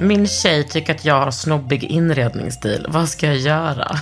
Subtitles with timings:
[0.00, 2.86] Min tjej tycker att jag har snobbig inredningsstil.
[2.88, 3.98] Vad ska jag göra?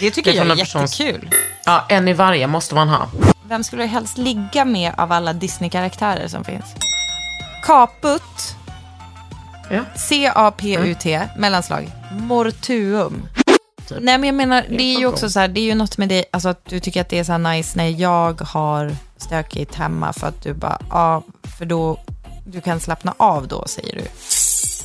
[0.00, 1.30] Det tycker Det är jag är persons- jättekul.
[1.64, 3.08] Ja, en i varje måste man ha.
[3.48, 6.64] Vem skulle du helst ligga med av alla Disney-karaktärer som finns?
[7.64, 8.56] Caput,
[9.70, 9.84] Ja.
[9.94, 13.22] C-A-P-U-T, mellanslag, mortuum.
[14.00, 16.08] Nej men jag menar, det är ju också så här, det är ju något med
[16.08, 19.74] dig, alltså att du tycker att det är så här nice när jag har stökigt
[19.74, 21.22] hemma för att du bara, ja,
[21.58, 22.00] för då,
[22.46, 24.04] du kan slappna av då, säger du.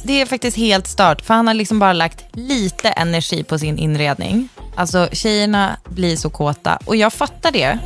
[0.07, 3.77] Det är faktiskt helt stört, för han har liksom bara lagt lite energi på sin
[3.77, 4.49] inredning.
[4.75, 7.79] Alltså tjejerna blir så kåta och jag fattar det.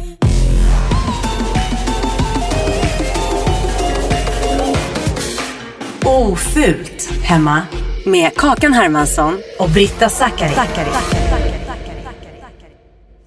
[6.06, 7.62] Ofult hemma
[8.06, 10.54] med Kakan Hermansson och Britta Zackari.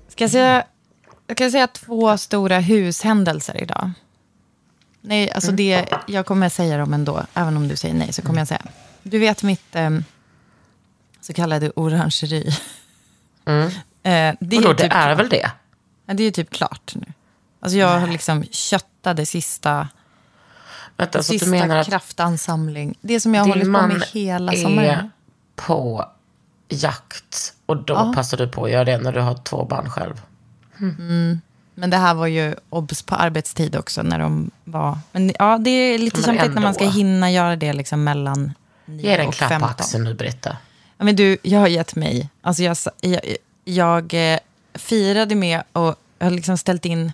[0.08, 0.64] Ska jag säga,
[1.26, 3.90] jag kan säga två stora hushändelser idag.
[5.00, 7.22] Nej, alltså det, jag kommer säga dem ändå.
[7.34, 8.62] Även om du säger nej så kommer jag säga.
[9.04, 9.90] Du vet mitt eh,
[11.20, 12.50] så kallade orangeri.
[14.06, 15.18] Eh, det, är Vadå, ju det typ är klart.
[15.18, 15.50] väl det?
[16.06, 17.06] Ja, det är ju typ klart nu.
[17.60, 19.88] Alltså jag har liksom köttat det sista,
[20.96, 22.94] Vänta, så sista du menar att kraftansamling.
[23.00, 25.10] Det som jag har hållit din på man med hela är sommaren.
[25.56, 26.08] på
[26.68, 30.22] jakt och då passar du på att göra det när du har två barn själv?
[31.74, 34.98] Men det här var ju obs på arbetstid också när de var...
[35.12, 38.52] Men ja, det är lite kämpigt när man ska hinna göra det liksom mellan
[38.86, 39.70] Ge 9 dig en klapp på 15.
[39.70, 40.56] axeln nu, Britta.
[40.98, 42.28] Ja, men du, jag har gett mig.
[42.42, 43.20] Alltså jag, jag,
[43.64, 44.38] jag eh,
[44.74, 47.12] firade med och jag har liksom ställt in...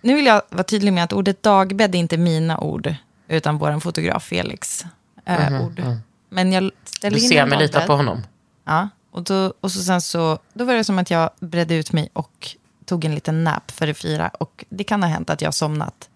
[0.00, 2.94] Nu vill jag vara tydlig med att ordet dagbädd är inte mina ord,
[3.28, 4.84] utan vår fotograf Felix
[5.24, 5.82] eh, ord.
[6.28, 8.22] Men jag ställer Du in ser en mig lita på honom.
[8.64, 11.92] Ja, och, då, och så sen så, då var det som att jag bredde ut
[11.92, 14.28] mig och tog en liten nap för det fyra.
[14.28, 16.08] Och det kan ha hänt att jag somnat.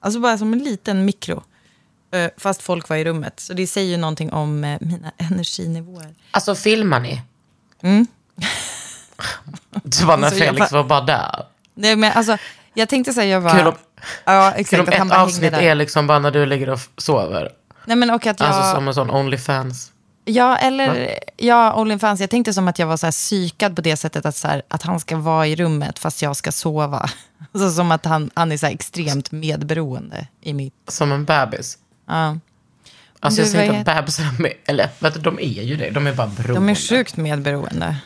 [0.00, 1.42] Alltså bara som en liten mikro.
[2.12, 3.40] Eh, Fast folk var i rummet.
[3.40, 6.14] Så det säger ju någonting om eh, mina energinivåer.
[6.30, 7.22] Alltså filmar ni?
[7.82, 8.06] Mm.
[9.82, 11.46] Det var när Alltså, Felix var bara där.
[11.74, 12.36] Nej, men alltså,
[12.74, 13.50] jag tänkte säga, jag var...
[13.50, 13.74] Kul om,
[14.24, 14.82] ja, kul exakt.
[14.82, 17.52] om Att han ett avsnitt är liksom bara när du ligger och sover.
[17.84, 18.48] Nej, men och att jag...
[18.48, 19.92] Alltså som en sån Onlyfans.
[20.24, 22.20] Ja, eller ja, Onlyfans.
[22.20, 24.62] Jag tänkte som att jag var så här psykad på det sättet att, så här,
[24.68, 27.10] att han ska vara i rummet fast jag ska sova.
[27.52, 30.74] Alltså som att han, han är så extremt medberoende i mitt...
[30.88, 31.78] Som en bebis.
[32.10, 32.38] Ja.
[33.20, 35.90] Alltså Du, jag säger inte att bebisar är, eller vet du, de är ju det,
[35.90, 36.54] de är bara beroende.
[36.54, 37.96] De är sjukt medberoende.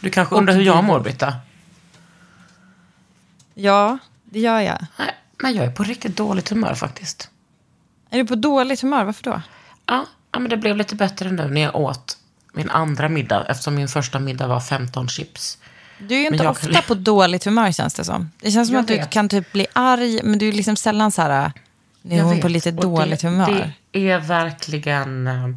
[0.00, 1.34] Du kanske undrar hur jag mår, Britta?
[3.54, 4.86] Ja, det gör jag.
[4.98, 7.30] Nej, men jag är på riktigt dåligt humör faktiskt.
[8.10, 9.04] Är du på dåligt humör?
[9.04, 9.42] Varför då?
[9.86, 12.18] Ja, ja, men det blev lite bättre nu när jag åt
[12.54, 15.58] min andra middag, eftersom min första middag var 15 chips.
[15.98, 18.30] Du är ju inte ofta kan- på dåligt humör känns det som.
[18.40, 19.10] Det känns som Jag att du vet.
[19.10, 21.52] kan typ bli arg, men du är liksom sällan så här...
[22.02, 23.72] Nu är hon vet, på lite och dåligt det, humör.
[23.90, 25.48] Det är verkligen eh,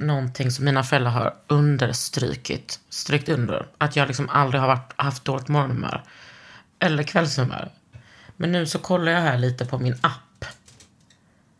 [0.00, 3.66] någonting som mina föräldrar har understrukit, strykt under.
[3.78, 6.02] Att jag liksom aldrig har varit, haft dåligt morgonhumör.
[6.78, 7.70] Eller kvällshumör.
[8.36, 10.44] Men nu så kollar jag här lite på min app.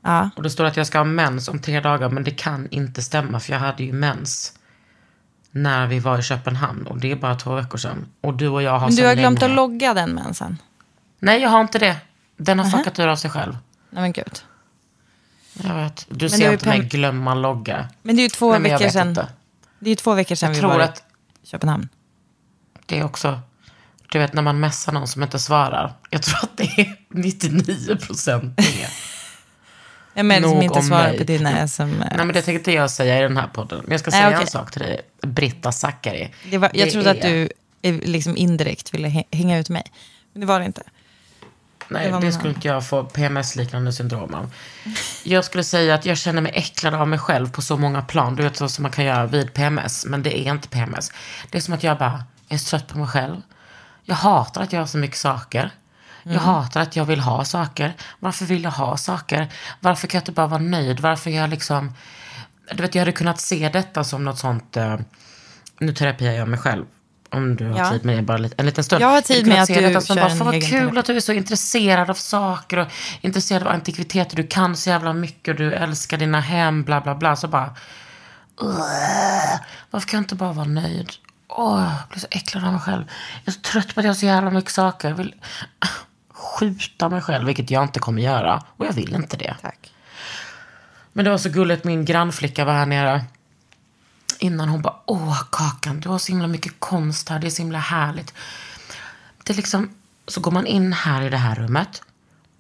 [0.02, 0.30] Ja.
[0.36, 3.02] Och det står att jag ska ha mens om tre dagar, men det kan inte
[3.02, 4.52] stämma för jag hade ju mens
[5.50, 8.06] när vi var i Köpenhamn och det är bara två veckor sedan.
[8.20, 9.52] Och du och jag har Men du har glömt länge...
[9.52, 10.58] att logga den mensen.
[11.18, 11.96] Nej, jag har inte det.
[12.36, 13.56] Den har fuckat ur av sig själv.
[13.90, 14.42] Nej men gud.
[15.62, 16.06] Jag vet.
[16.08, 17.88] Du det ser inte mig pen- glömma logga.
[18.02, 19.08] Men det är ju två Nej, men veckor sedan.
[19.08, 19.28] inte.
[19.78, 21.02] Det är ju två veckor sedan Jag vi tror var att
[21.42, 21.88] i Köpenhamn.
[22.86, 23.40] det är också...
[24.12, 25.92] Du vet när man messar någon som inte svarar.
[26.10, 28.64] Jag tror att det är 99 procent det.
[30.14, 31.18] Jag menar som inte svarar mig.
[31.18, 31.98] på dina sms.
[31.98, 33.80] Nej men det tänkte jag säga i den här podden.
[33.82, 34.40] Men jag ska Nej, säga okej.
[34.40, 35.00] en sak till dig.
[35.22, 36.34] Britta Zackari.
[36.50, 37.48] Jag Det trodde att är- du
[37.82, 39.82] eh, liksom indirekt ville hä- hänga ut mig.
[40.32, 40.82] Men det var det inte.
[41.88, 44.54] Nej, Det det skulle inte jag få PMS-liknande syndrom av.
[45.24, 48.36] Jag skulle säga att jag känner mig äcklad av mig själv på så många plan.
[48.36, 50.06] Du vet så som man kan göra vid PMS.
[50.06, 51.12] Men det är inte PMS.
[51.50, 53.36] Det är som att jag bara jag är trött på mig själv.
[54.04, 55.70] Jag hatar att göra så mycket saker.
[56.22, 57.94] Jag hatar att jag vill ha saker.
[58.18, 59.48] Varför vill jag ha saker?
[59.80, 61.00] Varför kan jag inte bara vara nöjd?
[61.00, 61.94] Varför jag liksom...
[62.72, 64.76] Du vet, jag hade kunnat se detta som något sånt...
[64.76, 64.96] Eh,
[65.78, 66.84] nu terapiar jag mig själv.
[67.30, 67.90] Om du har Ja.
[67.90, 69.02] tid med det bara lite, en liten stund.
[69.02, 71.16] Jag har tid med att du detta som kör bara, en vad kul att du
[71.16, 72.86] är så intresserad av saker och
[73.20, 74.36] intresserad av antikviteter.
[74.36, 77.36] Du kan så jävla mycket och du älskar dina hem, bla bla bla.
[77.36, 77.74] Så bara...
[78.60, 79.60] "Ugh,
[79.90, 81.10] Varför kan jag inte bara vara nöjd?
[81.48, 83.04] Åh, jag blir så äcklad av mig själv.
[83.44, 85.08] Jag är så trött på att jag har så jävla mycket saker.
[85.08, 85.34] Jag vill
[86.34, 88.62] skjuta mig själv, vilket jag inte kommer göra.
[88.76, 89.56] Och jag vill inte det.
[89.62, 89.92] Tack.
[91.12, 93.24] Men det var så gulligt, min grannflicka var här nere.
[94.38, 97.62] Innan hon bara, åh Kakan, du har så himla mycket konst här, det är så
[97.62, 98.34] himla härligt.
[99.44, 99.90] Det är liksom,
[100.26, 102.02] så går man in här i det här rummet.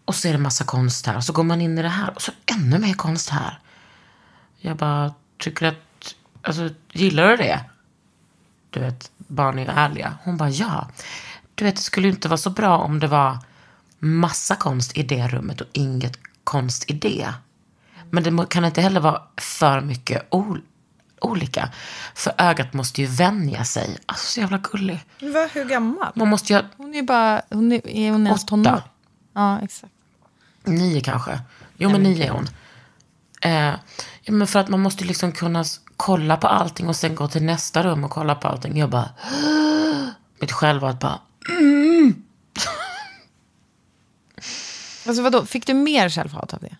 [0.04, 1.16] Och så är det massa konst här.
[1.16, 3.58] Och så går man in i det här och så ännu mer konst här.
[4.58, 7.64] Jag bara, tycker att, alltså gillar du det?
[8.70, 10.18] Du vet, barn är ärliga.
[10.22, 10.88] Hon bara, ja.
[11.54, 13.38] Du vet, det skulle ju inte vara så bra om det var
[13.98, 17.32] massa konst i det rummet och inget konst i det.
[18.10, 20.62] Men det kan inte heller vara för mycket ol-
[21.20, 21.68] olika.
[22.14, 23.98] För ögat måste ju vänja sig.
[24.06, 25.04] Alltså så jävla gullig.
[25.20, 26.12] Va, hur gammal?
[26.14, 28.82] Man måste ju Hon är bara, hon är, är hon ens tonår?
[29.34, 29.92] Ja, exakt.
[30.64, 31.40] nio kanske.
[31.76, 32.48] Jo men nio är hon.
[33.40, 33.74] Eh,
[34.22, 35.64] ja, men för att man måste liksom kunna
[35.96, 38.78] kolla på allting och sen gå till nästa rum och kolla på allting.
[38.78, 39.10] Jag bara,
[40.40, 41.20] mitt självhat bara,
[45.06, 46.76] Alltså vadå, fick du mer självhat av det?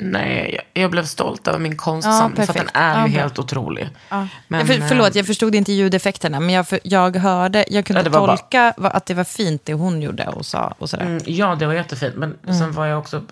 [0.00, 2.46] Nej, jag, jag blev stolt över min Ja, konstsamling.
[2.46, 3.88] för den är Ja, ju helt otrolig.
[4.08, 4.28] Ja.
[4.48, 8.36] Men, för, förlåt, eh, jag förstod inte ljudeffekterna, men jag, jag hörde, jag kunde bara-
[8.36, 11.04] tolka va- att det var fint det hon gjorde och sa och sådär.
[11.04, 12.14] Mm, ja, det var jättefint.
[12.16, 12.58] Men Mm.
[12.58, 13.22] sen var jag också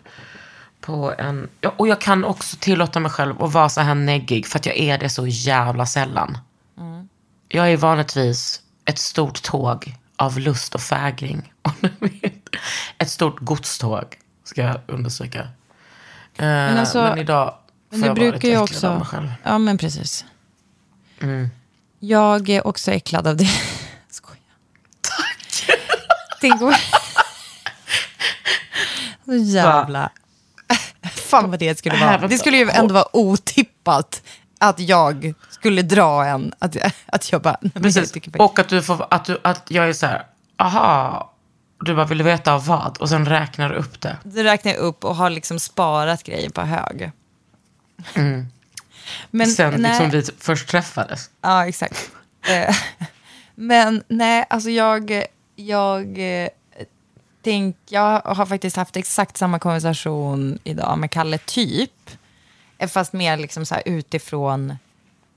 [0.81, 1.49] på en...
[1.61, 4.47] Ja, och jag kan också tillåta mig själv att vara så här neggig.
[4.47, 6.39] För att jag är det så jävla sällan.
[6.79, 7.09] Mm.
[7.49, 11.53] Jag är vanligtvis ett stort tåg av lust och fägring.
[12.99, 14.05] Ett stort godståg,
[14.45, 15.49] ska jag understryka.
[16.47, 17.55] Men, alltså, men idag
[17.91, 18.99] Men får du jag vara brukar lite ju äcklad av också...
[18.99, 19.33] mig själv.
[19.43, 20.25] Ja, men precis.
[21.21, 21.49] Mm.
[21.99, 23.49] Jag är också äcklad av det.
[24.11, 24.41] Skojar.
[25.01, 25.67] Tack.
[26.41, 26.75] Tänk om...
[29.25, 30.11] Så jävla...
[31.15, 32.29] Fan vad det skulle vara.
[32.29, 34.23] Det skulle ju ändå vara otippat
[34.59, 36.53] att jag skulle dra en.
[36.59, 36.77] Att,
[37.07, 37.57] att jag bara...
[37.61, 38.13] men jag Precis.
[38.13, 40.23] faktiskt- Och att, du får, att, du, att jag är så här,
[40.59, 41.33] aha.
[41.81, 42.97] Du bara, vill du veta av vad?
[42.99, 44.17] Och sen räknar du upp det.
[44.25, 47.11] Då räknar upp och har liksom sparat grejer på hög.
[49.31, 49.91] Men, sen nej.
[49.91, 51.31] liksom vi först träffades.
[51.41, 52.11] Ja, exakt.
[52.49, 52.77] Eh,
[53.55, 55.25] Men nej, alltså jag,
[55.57, 56.49] jag, eh,
[57.43, 62.11] tänk, jag har faktiskt haft exakt samma konversation idag med Kalle, typ.
[62.79, 64.77] Eh, Fast mer liksom så här utifrån,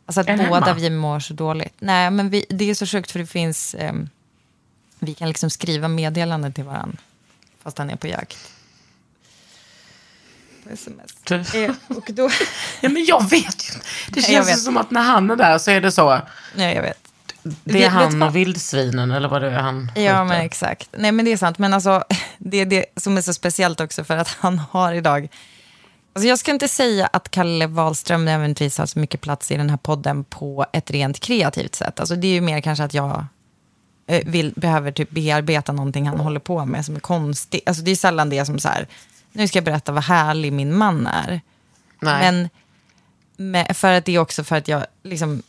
[0.05, 0.73] alltså att båda hemma?
[0.73, 1.73] vi mår så dåligt.
[1.79, 4.09] Nej, men vi, det är så sjukt för det finns, ehm,
[5.05, 6.97] vi kan liksom skriva meddelanden till varandra
[7.63, 8.37] fast han är på jakt.
[10.63, 11.31] På sms.
[11.55, 12.29] Eh, och då,
[12.81, 13.79] Ja, men jag vet ju.
[14.09, 14.59] Det känns vet.
[14.61, 16.21] som att när han är där så är det så.
[16.55, 16.97] nej, jag vet.
[17.43, 18.29] Det Vet- är vet han vad?
[18.29, 20.23] och vildsvinen eller vad det är han Ja, skjuter.
[20.23, 20.89] men exakt.
[20.97, 21.57] Nej, men det är sant.
[21.57, 22.03] Men alltså,
[22.37, 25.27] det är det som är så speciellt också för att han har idag...
[26.15, 29.69] Alltså jag ska inte säga att Kalle Wahlström nödvändigtvis har så mycket plats i den
[29.69, 31.99] här podden på ett rent kreativt sätt.
[31.99, 33.25] Alltså det är ju mer kanske att jag
[34.05, 37.63] vill, behöver typ bearbeta någonting han håller på med som är konstigt.
[37.65, 38.87] Alltså det är sällan det som så här,
[39.31, 41.41] nu ska jag berätta vad härlig min man är.
[41.99, 42.31] Nej.
[42.31, 42.49] Men
[43.37, 45.43] med, för att det är också för att jag, liksom,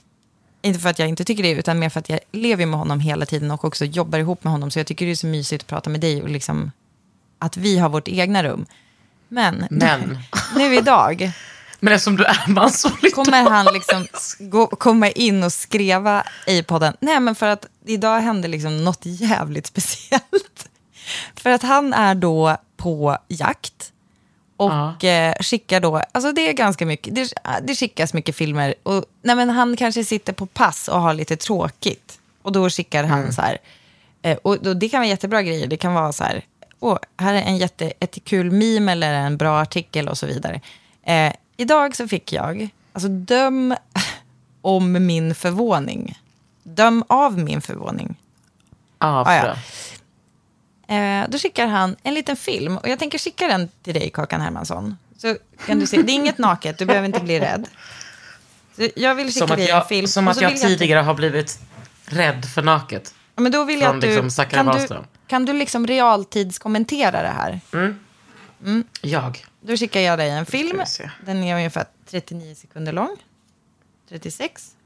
[0.63, 3.01] inte för att jag inte tycker det, utan mer för att jag lever med honom
[3.01, 4.71] hela tiden och också jobbar ihop med honom.
[4.71, 6.73] Så jag tycker det är så mysigt att prata med dig och liksom,
[7.39, 8.67] att vi har vårt egna rum.
[9.29, 10.19] Men, Men.
[10.57, 11.33] nu idag
[11.85, 13.11] Men eftersom du är manssolidar.
[13.11, 14.07] kommer han liksom
[14.39, 16.97] gå, komma in och skriva i podden.
[17.01, 20.69] Nej, men för att idag hände liksom något jävligt speciellt.
[21.37, 23.93] För att han är då på jakt
[24.57, 28.75] och eh, skickar då, alltså det är ganska mycket, det, det skickas mycket filmer.
[28.83, 32.19] Och, nej, men han kanske sitter på pass och har lite tråkigt.
[32.43, 33.59] Och då skickar han så här,
[34.23, 36.45] eh, och, och det kan vara jättebra grejer, det kan vara så här,
[36.81, 40.61] åh, här är en jätte, ett kul meme eller en bra artikel och så vidare.
[41.03, 43.75] Eh, idag så fick jag, alltså döm
[44.61, 46.19] om min förvåning.
[46.63, 48.17] Döm av min förvåning.
[48.99, 49.57] Ja, Ah, ja.
[50.95, 54.41] Eh, då skickar han en liten film och jag tänker skicka den till dig, Kakan
[54.41, 54.97] Hermansson.
[55.17, 57.69] Så kan du se, det är inget naket, du behöver inte bli rädd.
[58.77, 60.07] Så jag vill skicka dig en jag, film.
[60.07, 61.59] som att jag vill tidigare har blivit
[62.07, 63.15] rädd för naket.
[63.35, 64.89] Ja, men då vill jag att du, liksom kan, du
[65.27, 67.61] kan du liksom realtidskommentera det här?
[69.01, 69.45] Jag.
[69.67, 70.83] Då skickar jag dig en film.
[71.27, 73.17] Den är ungefär 39 sekunder lång.
[74.09, 74.77] 36.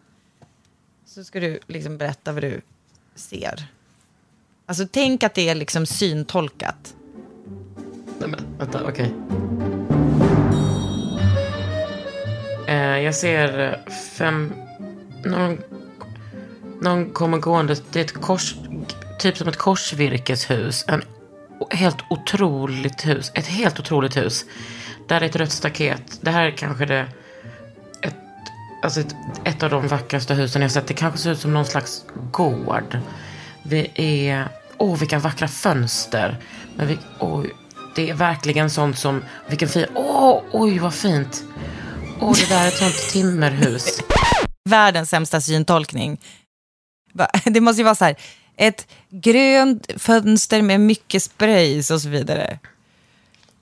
[1.07, 2.61] Så ska du liksom berätta vad du
[3.15, 3.67] ser.
[4.67, 6.95] Alltså tänk att det är liksom syntolkat.
[8.19, 9.15] Nej, men, vänta, okej.
[12.69, 13.81] Eh, jag ser
[14.19, 14.53] fem...
[15.25, 15.59] Någon,
[16.81, 17.77] någon kommer gående.
[17.93, 18.55] Det är ett kors...
[19.19, 20.85] Typ som ett korsvirkeshus.
[20.89, 21.03] En
[21.71, 23.33] helt otroligt hus.
[23.35, 24.45] Ett helt otroligt hus.
[25.09, 26.19] Där är ett rött staket.
[26.21, 27.07] Det här är kanske det...
[28.03, 28.17] Ett,
[28.83, 30.87] alltså ett, ett av de vackraste husen jag sett.
[30.87, 32.99] Det kanske ser ut som någon slags gård.
[33.63, 34.49] Vi är...
[34.79, 36.39] Åh, vilka vackra fönster.
[36.77, 37.51] Men vi, oj,
[37.95, 39.25] det är verkligen sånt som...
[39.49, 39.87] Vilken fin...
[39.95, 41.45] Åh, oj, vad fint.
[42.21, 44.01] Åh, det där är ett sånt timmerhus.
[44.69, 46.21] Världens sämsta syntolkning.
[47.45, 48.17] Det måste ju vara så här.
[48.59, 52.59] Ett grönt fönster med mycket sprays och så vidare.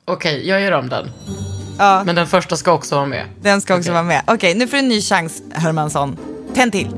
[0.05, 1.11] Okej, jag gör om den.
[1.79, 3.27] Ja, Men den första ska också vara med.
[3.43, 3.93] den ska också Okej.
[3.93, 4.23] vara med.
[4.27, 6.17] Okej, nu får du en ny chans, Hermansson.
[6.55, 6.89] Tänd till.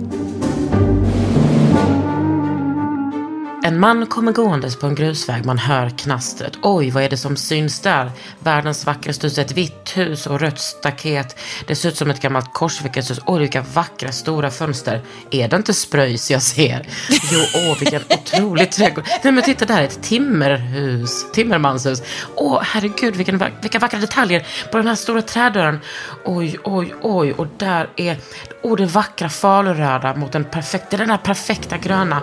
[3.69, 5.45] En man kommer gåendes på en grusväg.
[5.45, 6.53] Man hör knastret.
[6.63, 8.11] Oj, vad är det som syns där?
[8.39, 9.39] Världens vackraste hus.
[9.39, 11.37] Ett vitt hus och rött staket.
[11.67, 13.21] Det ser ut som ett gammalt korsvirkeshus.
[13.27, 15.03] Oj, vilka vackra stora fönster.
[15.31, 16.89] Är det inte spröjs jag ser?
[17.09, 19.05] Jo, åh, vilken otrolig trädgård.
[19.25, 21.33] Nej, men titta där, ett timmerhus.
[21.33, 22.03] Timmermanshus.
[22.35, 25.81] Åh, herregud, vilken, vilka vackra detaljer på den här stora trädörren.
[26.25, 27.33] Oj, oj, oj.
[27.33, 28.17] Och där är,
[28.63, 32.23] åh, det vackra faluröda mot den perfekta, den här perfekta gröna.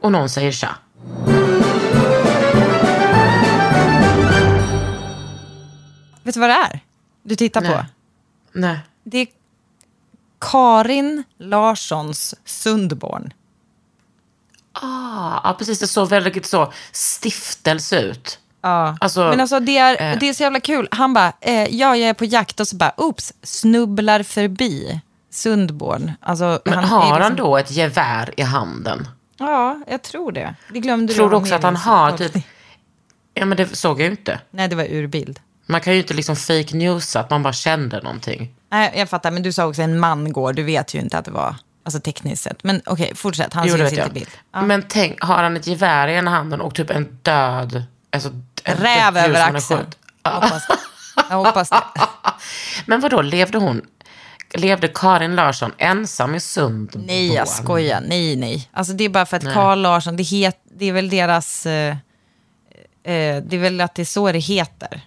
[0.00, 0.76] Och någon säger tja.
[6.22, 6.80] Vet du vad det är?
[7.22, 7.66] Du tittar på?
[7.66, 7.84] Nej.
[8.52, 8.78] Nej.
[9.04, 9.26] Det är
[10.40, 13.32] Karin Larssons Sundborn.
[14.72, 15.78] Ah, ja, precis.
[15.78, 18.38] Det såg väldigt så stiftelse ut.
[18.62, 18.96] Ja.
[19.00, 20.18] Alltså, Men alltså det är, eh.
[20.20, 20.88] det är så jävla kul.
[20.90, 26.12] Han bara, eh, ja jag är på jakt och så bara, oops, snubblar förbi Sundborn.
[26.20, 29.08] Alltså, Men är har han liksom- då ett gevär i handen?
[29.40, 30.54] Ja, jag tror det.
[30.72, 32.32] Det glömde Tror du också att han har typ...
[33.34, 34.40] Ja, men det såg jag ju inte.
[34.50, 35.40] Nej, det var urbild.
[35.66, 38.54] Man kan ju inte liksom fake newsa att man bara kände någonting.
[38.70, 40.52] Nej, jag fattar, men du sa också en man går.
[40.52, 41.54] Du vet ju inte att det var,
[41.84, 42.64] alltså tekniskt sett.
[42.64, 43.54] Men okej, fortsätt.
[43.54, 44.12] Han Jo, syns inte i jag.
[44.12, 44.30] bild.
[44.52, 44.62] Ja.
[44.62, 47.82] Men tänk, har han ett gevär i ena handen och typ en död...
[48.12, 48.28] Alltså,
[48.64, 49.80] en Räv djur över axeln.
[49.80, 49.98] skjutit?
[50.24, 50.62] Hoppas.
[51.30, 51.82] Jag hoppas det.
[52.86, 53.82] Men vadå, levde hon...
[54.54, 57.02] Levde Karin Larsson ensam i Sundborn?
[57.06, 58.00] Nej, jag skojar.
[58.00, 58.68] Nej, nej.
[58.72, 61.66] Alltså det är bara för att Carl Larsson, det, het, det är väl deras...
[61.66, 61.96] Eh,
[63.04, 65.00] eh, det är väl att det är så det heter.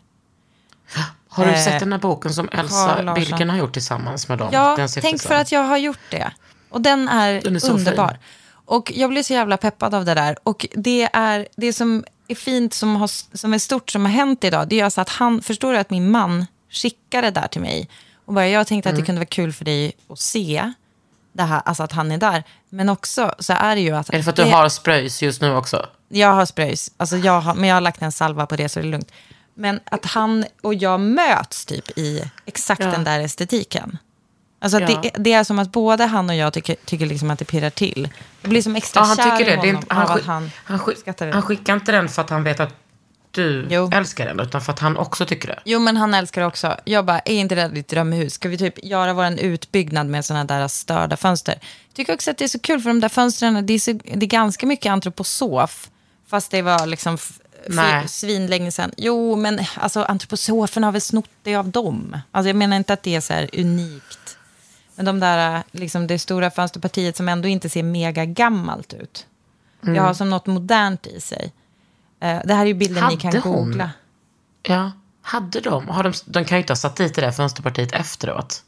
[1.27, 3.13] Har du Eh, sett den här boken som Elsa.
[3.15, 4.49] Billgren har gjort tillsammans med dem?
[4.51, 6.31] Ja, tänk för att jag har gjort det.
[6.69, 8.07] Och den är, Den är underbar.
[8.07, 8.17] fin.
[8.65, 10.35] Och jag blir så jävla peppad av det där.
[10.43, 14.43] Och det är det som är fint, som, har, som är stort, som har hänt
[14.43, 14.67] idag.
[14.67, 17.89] Det är alltså att han, förstår du att min man skickade det där till mig.
[18.25, 18.95] Och bara, jag tänkte Mm.
[18.95, 20.73] att det kunde vara kul för dig att se
[21.33, 22.43] det här, alltså att han är där.
[22.69, 24.09] Men också så är det ju att...
[24.09, 25.85] Är det för att du har spröjs just nu också?
[26.09, 28.79] Jag har spröjs, alltså jag har, men jag har lagt en salva på det så
[28.79, 29.11] det är lugnt.
[29.53, 32.87] Men att han och jag möts typ i exakt Ja.
[32.87, 33.97] den där estetiken.
[34.61, 34.87] Alltså Ja.
[35.01, 37.69] det, det är som att både han och jag tycker, tycker liksom att det pirrar
[37.69, 38.09] till.
[38.41, 39.61] Jag blir som extra Ja, han kär tycker i det.
[39.61, 41.31] det är honom han, av att han, han, skick, det.
[41.33, 42.73] han skickar inte den för att han vet att
[43.33, 43.89] du Jo.
[43.93, 45.59] älskar den, utan för att han också tycker det.
[45.65, 46.77] Jo, men han älskar också.
[46.83, 48.33] Jag bara, är inte det ditt drömhus?
[48.33, 51.57] Ska vi typ göra vår utbyggnad med sådana där störda fönster?
[51.87, 53.91] Jag tycker också att det är så kul för de där fönstren, det är, så,
[53.93, 55.89] det är ganska mycket antroposof.
[56.27, 57.17] Fast det var liksom
[57.67, 58.07] Nej.
[58.07, 58.91] svinlänge sedan.
[58.97, 62.17] Jo, men alltså antroposoferna har väl snott det av dem.
[62.31, 64.37] Alltså jag menar inte att det är så här unikt.
[64.95, 69.25] Men de där, liksom det stora fönsterpartiet som ändå inte ser mega gammalt ut.
[69.81, 71.51] Det har som något modernt i sig.
[72.23, 73.55] Eh, det här är ju bilden ni kan Hade hon?
[73.65, 73.89] googla.
[74.63, 75.87] Ja, hade de?
[75.87, 78.63] Har de, de kan ju inte ha satt dit det där fönsterpartiet efteråt.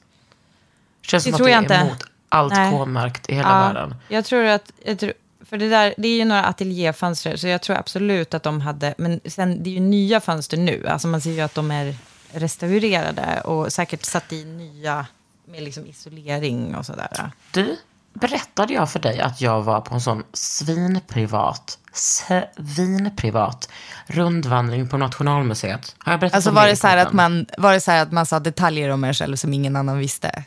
[1.01, 1.89] Känns Det som tror att jag det är inte.
[1.91, 2.71] emot allt Nej.
[2.71, 3.95] K-märkt i hela Ja, världen.
[4.07, 5.13] Jag tror att, jag tror,
[5.45, 8.93] för det där, det är ju några ateljéfönster, så jag tror absolut att de hade,
[8.97, 11.95] men sen det är ju nya fönster nu, alltså man ser ju att de är
[12.31, 15.05] restaurerade och säkert satt i nya
[15.45, 17.31] med liksom isolering och sådär.
[17.51, 17.77] Du,
[18.13, 23.69] berättade jag för dig att jag var på en sån svinprivat, svinprivat
[24.07, 25.95] rundvandring på Nationalmuseet?
[25.97, 28.01] Har jag berättat Alltså om var det, så här att man, var det så här
[28.01, 30.43] att man sa detaljer om er själv som ingen annan visste?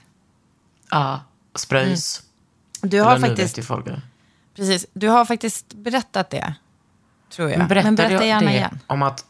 [0.90, 1.20] Ja,
[1.54, 2.22] spröjs.
[2.80, 4.00] Du har Eller faktiskt, folk det.
[4.56, 6.54] precis, du har faktiskt berättat det,
[7.30, 7.58] tror jag.
[7.58, 8.78] Men, berättade berätta jag gärna igen.
[8.86, 9.24] om att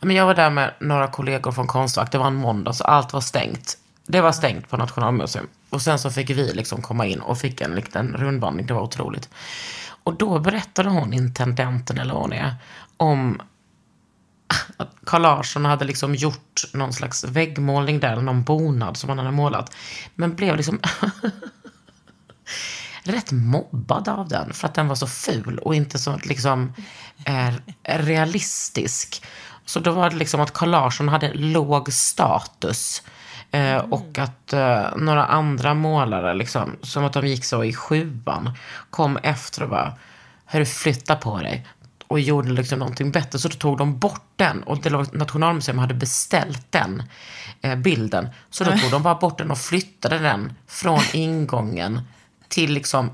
[0.00, 2.12] men jag var där med några kollegor från Konstfack.
[2.12, 3.78] Det var en måndag, så allt var stängt.
[4.06, 5.48] Det var stängt på Nationalmuseum.
[5.70, 8.66] Och sen så fick vi liksom komma in och fick en liten rundvandring.
[8.66, 9.28] Det var otroligt.
[10.08, 12.54] Och då berättade hon, intendenten eller vad hon är,
[12.96, 13.40] om
[14.76, 19.18] att Carl Larsson hade liksom gjort någon slags väggmålning där, eller någon bonad som han
[19.18, 19.74] hade målat.
[20.14, 20.80] Men blev liksom
[23.02, 26.72] rätt mobbad av den för att den var så ful och inte så liksom
[27.24, 29.24] är realistisk.
[29.64, 33.02] Så då var det liksom att Carl Larsson hade låg status.
[33.50, 38.50] Eh, och att eh, några andra målare, liksom, som att de gick så i sjuan,
[38.90, 39.92] kom efter och bara,
[40.44, 41.66] hörru flytta på dig.
[42.06, 43.38] Och gjorde liksom någonting bättre.
[43.38, 44.62] Så då tog de bort den.
[44.62, 47.02] Och Nationalmuseum hade beställt den
[47.60, 48.28] eh, bilden.
[48.50, 52.00] Så då tog de bara bort den och flyttade den från ingången
[52.48, 53.10] till liksom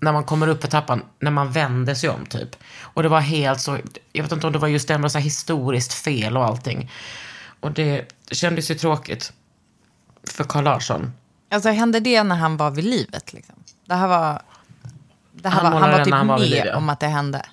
[0.00, 2.56] när man kommer upp för trappan, när man vänder sig om typ.
[2.80, 3.78] Och det var helt så,
[4.12, 6.90] jag vet inte om det var just det, men så här historiskt fel och allting.
[7.60, 9.32] Och det kändes ju tråkigt
[10.32, 11.12] för Carl Larsson.
[11.50, 13.32] Alltså hände det när han var vid livet?
[13.32, 13.54] Liksom?
[13.84, 14.42] Det här var...
[15.32, 16.76] Det här Han var, han var typ han var med liv, ja.
[16.76, 17.46] om att det hände.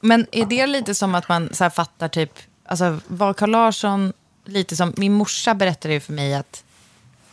[0.00, 2.32] Men är det lite som att man så fattar typ...
[2.66, 4.12] Alltså var Carl Larsson
[4.44, 4.94] lite som...
[4.96, 6.64] Min morsa berättade ju för mig att...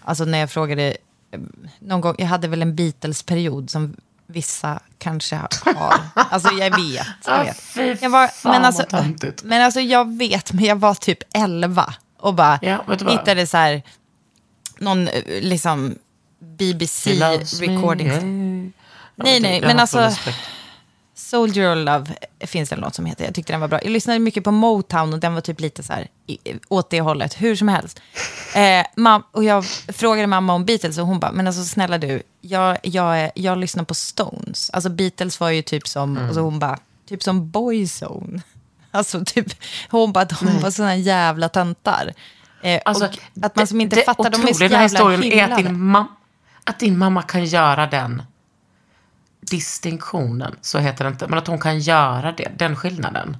[0.04, 0.98] Alltså när jag frågade...
[1.32, 1.40] eh,
[1.80, 3.96] Någon gång, jag hade väl en Beatles-period som
[4.28, 5.94] vissa kanske har.
[6.30, 7.08] Alltså jag vet.
[7.26, 7.60] Jag vet.
[7.60, 8.86] fy Jag var, men, alltså,
[9.44, 13.82] men alltså jag vet, men jag var typ 11 och bara Ja, hittade så här
[14.80, 15.96] någon eh, liksom
[16.40, 17.14] BBC
[17.62, 18.08] recording.
[19.16, 20.12] Nej, nej, men alltså.
[21.16, 22.06] Soldier of Love
[22.40, 23.26] finns det något som heter.
[23.26, 23.80] Jag tyckte den var bra.
[23.84, 26.08] Jag lyssnade mycket på Motown och den var typ lite så här
[26.68, 28.02] åt det hållet, hur som helst.
[28.56, 32.24] Eh, mam- och jag frågade mamma om Beatles och hon bara, men alltså snälla du,
[32.42, 34.70] jag, jag, jag lyssnar på Stones.
[34.70, 36.30] Alltså Beatles var ju typ som, Mm.
[36.30, 38.42] och så hon bara, typ som Boyzone.
[38.98, 39.48] Alltså typ,
[39.90, 42.14] hon bara de var såna jävla töntar.
[42.64, 43.10] Eh, Alltså,
[43.44, 45.58] att man som inte det fattar, de är så den jävla här historien är att
[45.58, 46.06] din, mam-
[46.64, 48.24] att din mamma kan göra den
[49.42, 53.38] distinktionen, så heter det inte, men att hon kan göra det, den skillnaden.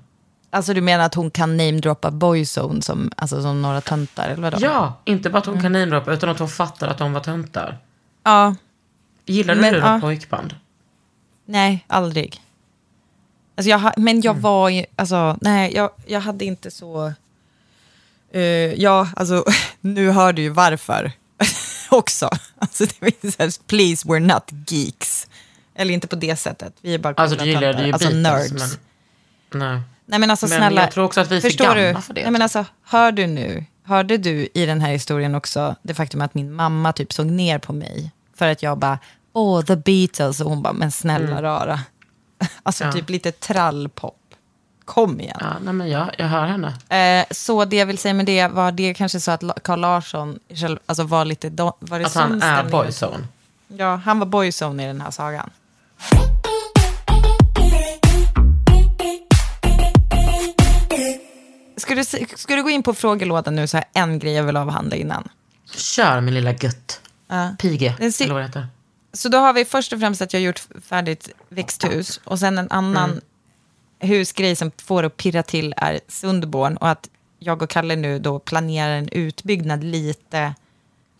[0.50, 4.58] Alltså du menar att hon kan namedroppa Boyzone som, alltså, som några töntar, eller vadå?
[4.62, 5.64] Ja, inte bara att hon Mm.
[5.64, 7.78] kan namedroppa, utan att hon fattar att de var töntar.
[8.24, 8.56] Ja,
[9.26, 10.00] Gillar du Men, då ja.
[10.02, 10.56] pojkband?
[11.46, 12.42] nej, aldrig.
[13.62, 14.22] Alltså jag, men Mm.
[14.24, 17.14] jag var ju, alltså, nej, jag, jag hade inte så...
[18.34, 18.42] eh,
[18.82, 19.46] ja, alltså,
[19.82, 21.12] nu hör du ju varför
[21.90, 22.30] också.
[22.60, 25.28] Alltså, det ju så här, please, we're not geeks.
[25.76, 27.86] Eller inte på det sättet, vi är bara Alltså du gillade töntar.
[27.88, 28.78] ju alltså, Beatles, nerds.
[29.52, 29.60] men...
[29.70, 29.82] Nej.
[30.06, 30.82] Nej men alltså Men snälla.
[30.82, 32.02] jag tror också att vi är för gamla du?
[32.02, 32.22] för det.
[32.22, 33.66] Nej men alltså, hör du nu?
[33.84, 37.60] Hörde du i den här historien också det faktum att min mamma typ såg ner
[37.60, 38.12] på mig?
[38.36, 39.00] För att jag bara,
[39.34, 40.40] åh, the Beatles.
[40.42, 41.80] Och hon bara, men snälla rara.
[42.64, 42.84] Alltså.
[42.84, 42.92] Ja.
[42.92, 44.18] typ lite trallpop.
[44.86, 45.38] Kom igen.
[45.40, 46.74] Ja, nej men jag, jag hör henne.
[47.22, 50.40] Eh, så det jag vill säga med det var det kanske så att Carl Larsson
[50.56, 53.28] själv, alltså var lite, var det Att han sån är boyzone.
[53.68, 55.50] Ja, han var boyzone i den här sagan.
[61.78, 62.04] Ska du,
[62.36, 65.28] ska du gå in på frågelådan nu så här en grej jag vill avhandla innan?
[65.76, 67.02] Kör min lilla gött.
[67.28, 67.56] Ja.
[67.60, 68.68] Pige, eller vad det heter.
[69.14, 72.58] Så då har vi först och främst att jag har gjort färdigt växthus och sen
[72.58, 73.22] en annan
[74.00, 78.40] husgrej som får att pirra till är Sundborn och att jag och Kalle nu då
[78.40, 80.54] planerar en utbyggnad lite.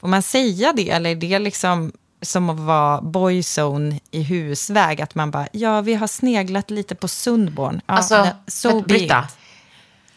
[0.02, 5.02] Får man säga det eller är det liksom som att vara boyzone i husväg?
[5.02, 7.82] Att man bara, ja vi har sneglat lite på Sundborn.
[7.86, 9.28] Ja, Alltså, so Britta.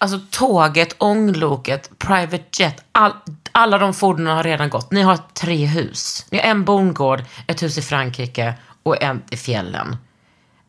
[0.05, 3.13] Alltså tåget, ångloket, private jet, all,
[3.53, 4.93] alla de fordonen har redan gått.
[4.93, 6.27] Ni har tre hus.
[6.31, 9.97] Ni har en bondgård, ett hus i Frankrike och en i fjällen.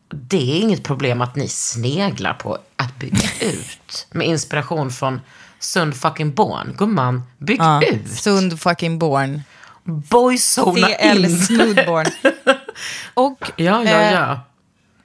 [0.08, 4.06] Det är inget problem att ni sneglar på att bygga ut.
[4.10, 5.20] Med inspiration från
[5.58, 6.74] Sund fucking Born.
[6.78, 8.10] Gumman, bygg Ja, ut.
[8.10, 9.42] Sund fucking born.
[9.84, 11.38] Boyzona in.
[11.38, 12.06] Smoothborn.
[13.14, 14.40] Och Ja, ja, eh, ja.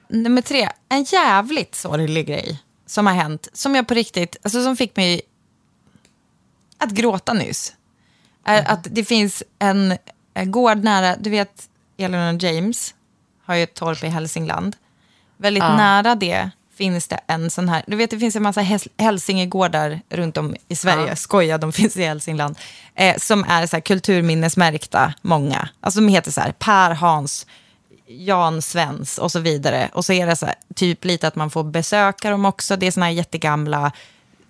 [0.08, 2.58] Nummer tre, en jävligt sorglig grej
[2.92, 5.20] som har hänt, som jag på riktigt, alltså som fick mig
[6.78, 7.72] att gråta nyss.
[8.44, 9.98] Är att det finns en,
[10.44, 12.94] gård nära, du vet Eleanor James
[13.44, 14.76] har ju ett torp i Hälsingland.
[15.36, 18.60] Väldigt nära det finns det en sån här, du vet det finns en massa
[18.98, 21.16] hälsingegårdar runt om i Sverige, Ja.
[21.16, 22.58] skoja, de finns i Hälsingland,
[22.94, 25.68] eh, som är så här kulturminnesmärkta, många.
[25.80, 27.46] Alltså de heter så här Per Hans,
[28.06, 29.90] Jan Svens och så vidare.
[29.92, 32.76] Och så är det så här, typ lite att man får besöka dem också.
[32.76, 33.92] Det är såna här jättegamla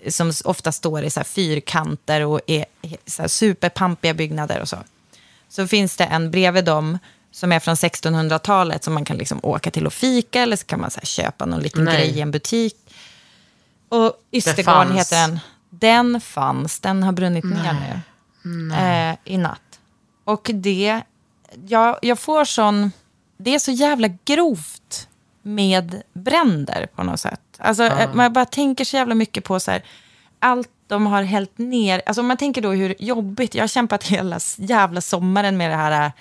[0.09, 2.65] som ofta står i så fyrkanter och är
[3.07, 4.77] så superpampiga byggnader och så.
[5.49, 6.99] Så finns det en bredvid dem
[7.31, 10.81] som är från 1600-talet som man kan liksom åka till och fika eller så kan
[10.81, 11.97] man så köpa någon liten Nej.
[11.97, 12.77] grej i en butik.
[13.89, 15.39] Och Ystergården heter den.
[15.71, 18.03] Den fanns, den har brunnit ner
[18.43, 19.61] nu eh, i natt.
[20.25, 21.01] Och det,
[21.67, 22.93] jag, jag får sån,
[23.43, 25.09] det är så jävla grovt
[25.43, 27.41] med bränder på något sätt.
[27.59, 29.83] Alltså, eh, Man bara tänker så jävla mycket på så här,
[30.39, 32.03] allt de har hällt ner.
[32.07, 35.77] Alltså, om man tänker då hur jobbigt, jag har kämpat hela jävla sommaren med det
[35.77, 36.13] här eh,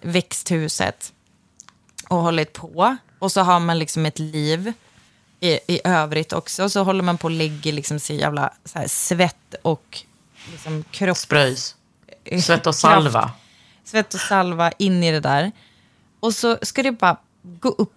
[0.00, 1.12] växthuset
[2.08, 2.96] och hållit på.
[3.18, 4.72] Och så har man liksom ett liv
[5.40, 6.68] i, i övrigt också.
[6.68, 10.02] Så håller man på och lägger liksom sin jävla så här, svett och
[10.52, 11.76] liksom kropp Spröjs.
[12.42, 13.30] Svett och salva.
[13.84, 15.52] svett och salva in i det där.
[16.24, 17.92] Och så ska det bara gå upp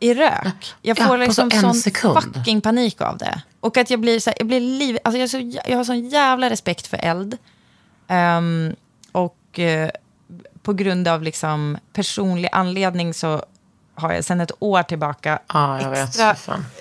[0.00, 0.74] i rök.
[0.82, 2.34] Jag Ja, får på liksom så sån sekund.
[2.34, 3.42] fucking panik av det.
[3.60, 4.98] Och att jag blir så här, jag blir liv...
[5.04, 7.38] Alltså jag, så, jag har sån jävla respekt för eld.
[8.08, 8.74] Ehm,
[9.12, 9.90] och eh,
[10.62, 13.44] på grund av liksom personlig anledning så
[13.94, 16.08] har jag sedan ett år tillbaka Ja, vet.
[16.08, 16.36] extra,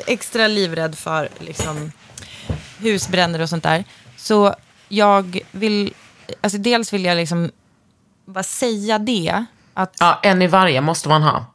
[0.08, 1.92] extra livrädd för liksom,
[2.80, 3.84] husbränder och sånt där.
[4.18, 4.56] Så
[4.90, 5.94] jag vill,
[6.42, 7.52] alltså dels vill jag liksom
[8.26, 9.46] bara säga det.
[9.74, 11.46] Att Ja, en i varje måste man ha.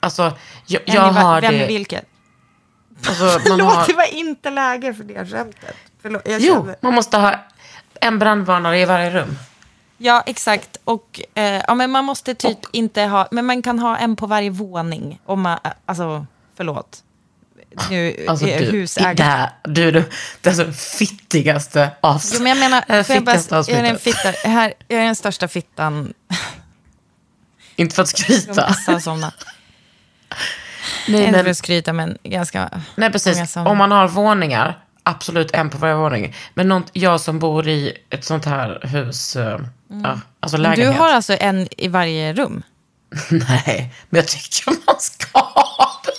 [0.00, 0.32] Alltså,
[0.66, 1.64] jag, en jag i va- har vem det...
[1.64, 2.04] är vilket?
[3.08, 5.76] Alltså, man Förlåt, har, det var inte läge för det skämtet.
[6.02, 7.34] Förlåt, jag jo, kände- man måste ha
[8.00, 9.38] en brandvarnare i varje rum.
[9.98, 10.76] Ja, exakt.
[10.84, 14.26] Och eh, ja, men man måste typ inte ha, men man kan ha en på
[14.26, 15.20] varje våning.
[15.26, 17.02] Om man, alltså, förlåt.
[17.90, 19.14] Nu Alltså, är du, husägare.
[19.14, 22.38] det, här, du är det, är så fittigaste avsnittet.
[22.38, 23.58] Jo, men jag menar, får jag, bara, jag, är
[23.94, 24.00] avsnittet.
[24.02, 26.14] fitta, här, jag är den största fittan
[27.76, 28.72] Inte för att skryta.
[29.00, 29.32] sådana.
[31.08, 32.70] Nej, Inte för men, att skryta, men ganska...
[32.96, 33.56] nej, precis.
[33.56, 36.34] Om man har våningar, absolut en på varje våning.
[36.54, 39.60] Men något, jag som bor i ett sånt här hus, eh,
[40.02, 40.62] ja, alltså Mm.
[40.70, 40.96] Men Du lägenhet.
[41.00, 42.62] har alltså en i varje rum?
[43.30, 46.10] Nej, men jag tycker man ska ha det.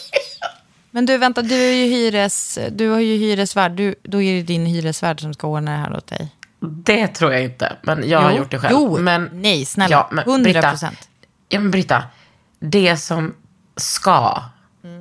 [0.92, 3.72] Men du, vänta, du är ju hyres, du har ju hyresvärd.
[3.72, 6.30] Du, då är det din hyresvärd som ska ordna det här åt dig.
[6.60, 8.72] Det tror jag inte, men jag har Jo, gjort det själv.
[8.74, 9.92] jo, men, nej, snälla.
[9.96, 10.44] Ja, men 100%.
[10.44, 10.92] Britta,
[11.50, 12.04] ja, men Britta,
[12.60, 13.36] det som
[13.78, 14.44] ska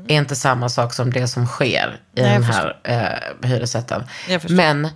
[0.09, 2.31] är inte samma sak som det som sker i Mm.
[2.31, 2.77] Nej, den här
[3.43, 4.05] eh, hyresrätten.
[4.49, 4.89] Men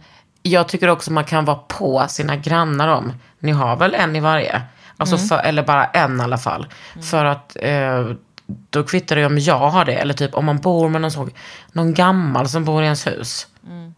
[0.42, 4.20] jag tycker också man kan vara på sina grannar om, ni har väl en i
[4.20, 4.62] varje?
[4.96, 5.28] Alltså Mm.
[5.28, 6.66] för, eller bara en i alla fall.
[7.10, 8.10] För att eh,
[8.70, 11.30] då kvittar det om jag har det, eller typ om man bor med någon, sån,
[11.72, 13.46] någon gammal som bor i ens hus.
[13.62, 13.92] Nej,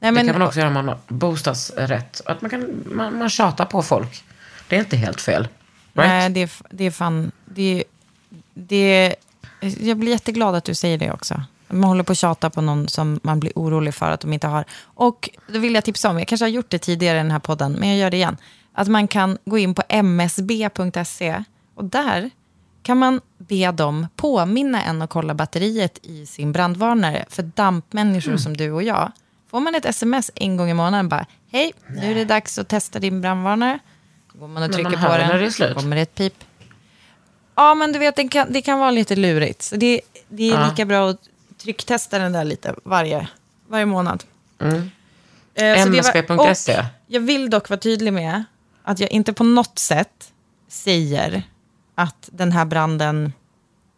[0.00, 2.20] det men, kan man också göra om man har bostadsrätt.
[2.26, 4.24] Att man, kan, man, man tjatar på folk.
[4.68, 5.48] Det är inte helt fel.
[5.96, 6.08] Right?
[6.08, 7.32] Nej, det det är fan...
[7.44, 7.84] Det,
[8.54, 9.14] det,
[9.60, 11.42] jag blir jätteglad att du säger det också.
[11.68, 14.46] Man håller på att tjata på någon som man blir orolig för att de inte
[14.46, 14.64] har.
[14.82, 17.38] Och då vill jag tipsa om, jag kanske har gjort det tidigare i den här
[17.38, 18.36] podden, men jag gör det igen.
[18.72, 22.30] Att man kan gå in på msb.se och där
[22.82, 27.24] kan man be dem påminna en att kolla batteriet i sin brandvarnare.
[27.28, 29.12] För dampmänniskor som du och jag,
[29.50, 32.68] får man ett sms en gång i månaden bara, hej, nu är det dags att
[32.68, 33.78] testa din brandvarnare.
[34.40, 35.74] Går man och Men trycker man på den, det slut.
[35.76, 36.34] kommer det ett pip.
[37.54, 39.62] Ja, men du vet, det kan, det kan vara lite lurigt.
[39.62, 40.68] Så det, det är Ja.
[40.70, 41.20] lika bra att
[41.58, 43.28] trycktesta den där lite varje,
[43.68, 44.24] varje månad.
[44.58, 44.90] Mm.
[45.54, 46.84] Eh, MSB.se.
[47.06, 48.44] Jag vill dock vara tydlig med
[48.82, 50.32] att jag inte på något sätt
[50.68, 51.42] säger
[51.94, 53.32] att den här branden...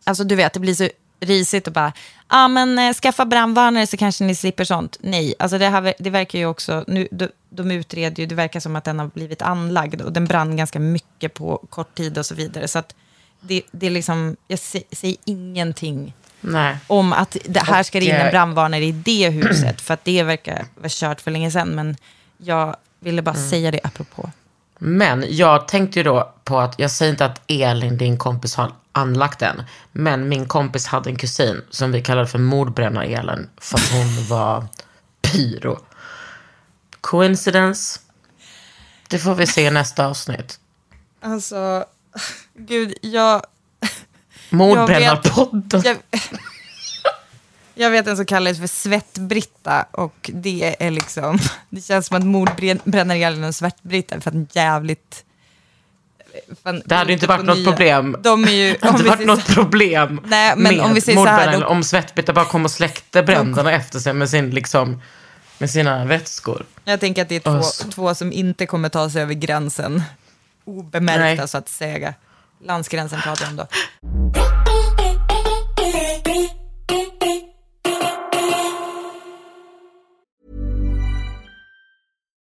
[0.05, 0.89] Alltså du vet, det blir så
[1.21, 1.93] risigt och bara,
[2.29, 4.97] ah, men eh, skaffa brandvarnare så kanske ni slipper sånt.
[5.01, 8.61] Nej, alltså det, här, det verkar ju också, nu, de, de utreder ju, det verkar
[8.61, 12.27] som att den har blivit anlagd och den brann ganska mycket på kort tid och
[12.27, 12.69] så vidare.
[12.69, 12.95] Så att
[13.41, 16.77] det, det är liksom, jag sä- säger ingenting Nej.
[16.87, 20.23] om att det här ska det in en brandvarnare i det huset, för att det
[20.23, 21.69] verkar vara kört för länge sedan.
[21.69, 21.97] Men
[22.39, 23.51] jag ville bara Mm.
[23.51, 24.31] säga det apropå.
[24.79, 28.73] Men jag tänkte ju då på att, jag säger inte att Elin, din kompis, har
[28.93, 29.63] anlagt den.
[29.93, 33.49] Men min kompis hade en kusin som vi kallade för mordbrännar-Elin.
[33.57, 34.67] För att hon var
[35.21, 35.79] pyro.
[37.01, 38.01] Coincidence?
[39.09, 40.61] Det får vi se i nästa avsnitt.
[41.21, 41.85] Alltså,
[42.55, 43.43] gud, jag...
[44.51, 45.97] Mordbrännarpodden.
[47.79, 51.39] Jag, vet en som kallas för Svettbritta och det är liksom...
[51.71, 55.25] Det känns som att mordbränner Elin och Svettbritta för att en jävligt
[56.63, 58.17] fan, Det hade ju inte varit något problem.
[58.21, 61.19] De är ju, Det hade inte varit något så- problem Nej, men om vi säger
[61.19, 65.03] så här, då- om Svettbitar bara kom och släckte bränderna efter sig med, sin, liksom,
[65.59, 66.65] med sina vätskor.
[66.85, 67.41] Jag tänker att det är
[67.85, 70.03] två, två som inte kommer ta sig över gränsen
[70.65, 71.49] obemärkta Nej.
[71.49, 72.15] så att säga.
[72.65, 73.67] Landsgränsen pratar jag om då.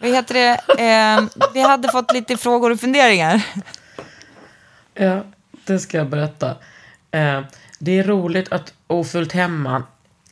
[0.00, 0.82] Vad heter det?
[0.82, 3.46] Eh, vi hade fått lite frågor och funderingar.
[4.94, 5.24] Ja,
[5.64, 6.50] det ska jag berätta.
[7.10, 7.40] Eh,
[7.78, 9.82] det är roligt att Ofullt hemma,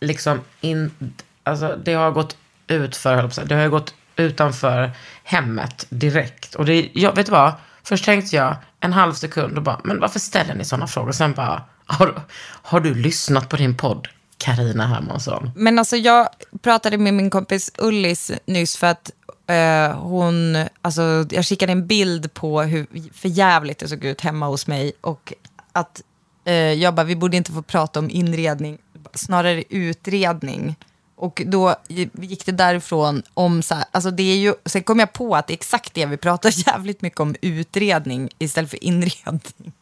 [0.01, 4.91] liksom in, alltså det har gått ut för, det har ju gått utanför
[5.25, 6.55] hemmet direkt.
[6.55, 7.53] Och det, jag, vet du vad?
[7.83, 11.13] Först tänkte jag en halv sekund och bara, men varför ställer ni sådana frågor?
[11.13, 12.21] Sen bara, har,
[12.63, 15.51] har du lyssnat på din podd, Karina Hermansson?
[15.57, 16.29] Men alltså jag
[16.63, 19.11] pratade med min kompis Ullis nyss för att
[19.49, 24.67] eh, hon, alltså jag skickade en bild på hur förjävligt det såg ut hemma hos
[24.67, 25.33] mig och
[25.73, 26.03] att
[26.45, 28.79] eh, jag bara, vi borde inte få prata om inredning,
[29.15, 30.77] snarare utredning.
[31.17, 31.77] Och då
[32.13, 35.47] gick det därifrån om så här, alltså det är ju, sen kom jag på att
[35.47, 39.73] det är exakt det vi pratar jävligt mycket om utredning istället för inredning.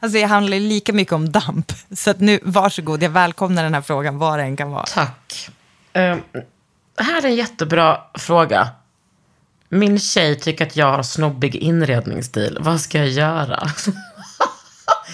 [0.00, 1.72] Alltså det handlar lika mycket om damp.
[1.90, 4.84] Så att nu, varsågod, jag välkomnar den här frågan, vad det än kan vara.
[4.84, 5.50] Tack.
[5.94, 6.22] Um,
[6.96, 8.68] här är en jättebra fråga.
[9.68, 12.58] Min tjej tycker att jag har snobbig inredningsstil.
[12.60, 13.68] Vad ska jag göra?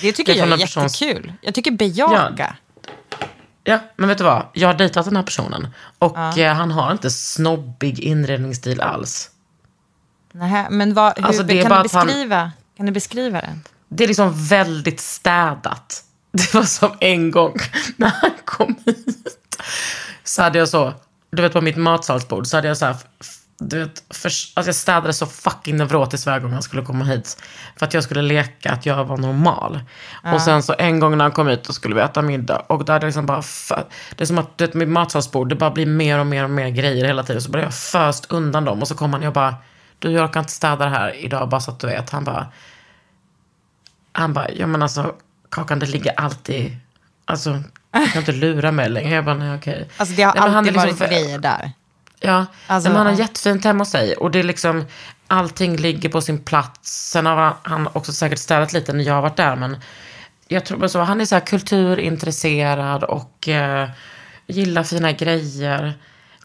[0.00, 1.32] Det tycker Det är jag är jättekul.
[1.40, 2.56] Jag tycker bejaka.
[3.64, 4.46] Ja, men vet du vad?
[4.52, 5.68] Jag har dejtat den här personen.
[5.98, 9.30] Och eh, han har inte snobbig inredningsstil alls.
[10.32, 13.62] Nähä, men vad, hur, Alltså, kan, du att han- beskriva, kan du beskriva den?
[13.88, 16.04] Det är liksom väldigt städat.
[16.32, 17.56] Det var som en gång
[17.96, 19.38] när han kom hit.
[20.24, 20.92] Så hade jag så,
[21.30, 22.96] du vet på mitt matsalsbord så hade jag så här,
[23.58, 27.42] du vet, för, alltså jag städade så fucking nevrotiskt varje gång han skulle komma hit.
[27.76, 29.80] För att jag skulle leka att jag var normal.
[30.32, 32.56] Och sen så en gång när han kom hit och skulle vi äta middag.
[32.58, 33.84] Och hade jag liksom bara, för,
[34.16, 36.50] det är som att du vet, mitt matsalsbord, det bara blir mer och mer och
[36.50, 37.42] mer grejer hela tiden.
[37.42, 38.80] Så började jag föst undan dem.
[38.82, 39.54] Och så kom han och jag bara,
[39.98, 42.10] du jag kan inte städa det här idag bara så att du vet.
[42.10, 42.46] Han bara,
[44.12, 45.14] han bara, ja men alltså
[45.48, 46.76] Kakan det ligger alltid,
[47.24, 47.52] alltså
[47.92, 49.14] du kan inte lura mig längre.
[49.14, 49.88] Jag bara, nej okej.
[49.96, 51.72] Alltså det har Nej, alltid liksom varit för- grejer där.
[52.20, 54.16] Ja, Alltså, men han har jättefint hemma hos sig.
[54.16, 54.84] Och det är liksom,
[55.26, 57.10] allting ligger på sin plats.
[57.10, 59.56] Sen har han också säkert städat lite när jag har varit där.
[59.56, 59.76] Men
[60.48, 63.88] jag tror bara så, han är så här kulturintresserad och eh,
[64.46, 65.94] gillar fina grejer.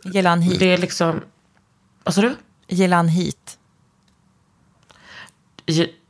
[0.04, 0.60] Gillar han hit?
[0.60, 1.22] Det är liksom,
[2.04, 2.36] vad sa du?
[2.68, 3.58] Gillar han hit?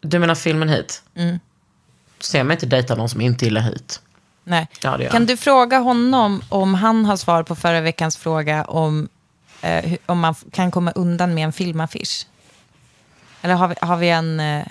[0.02, 1.04] Du menar filmen hit?
[1.15, 1.39] Mm.
[2.19, 4.02] Ser mig inte dejta någon som inte gillar hit.
[4.43, 4.67] Nej.
[4.82, 9.10] Ja, kan du fråga honom om han har svar på förra veckans fråga om,
[9.62, 12.28] eh, om man kan komma undan med en filmaffisch?
[13.41, 14.39] Eller har vi, har vi en...
[14.39, 14.65] Eh,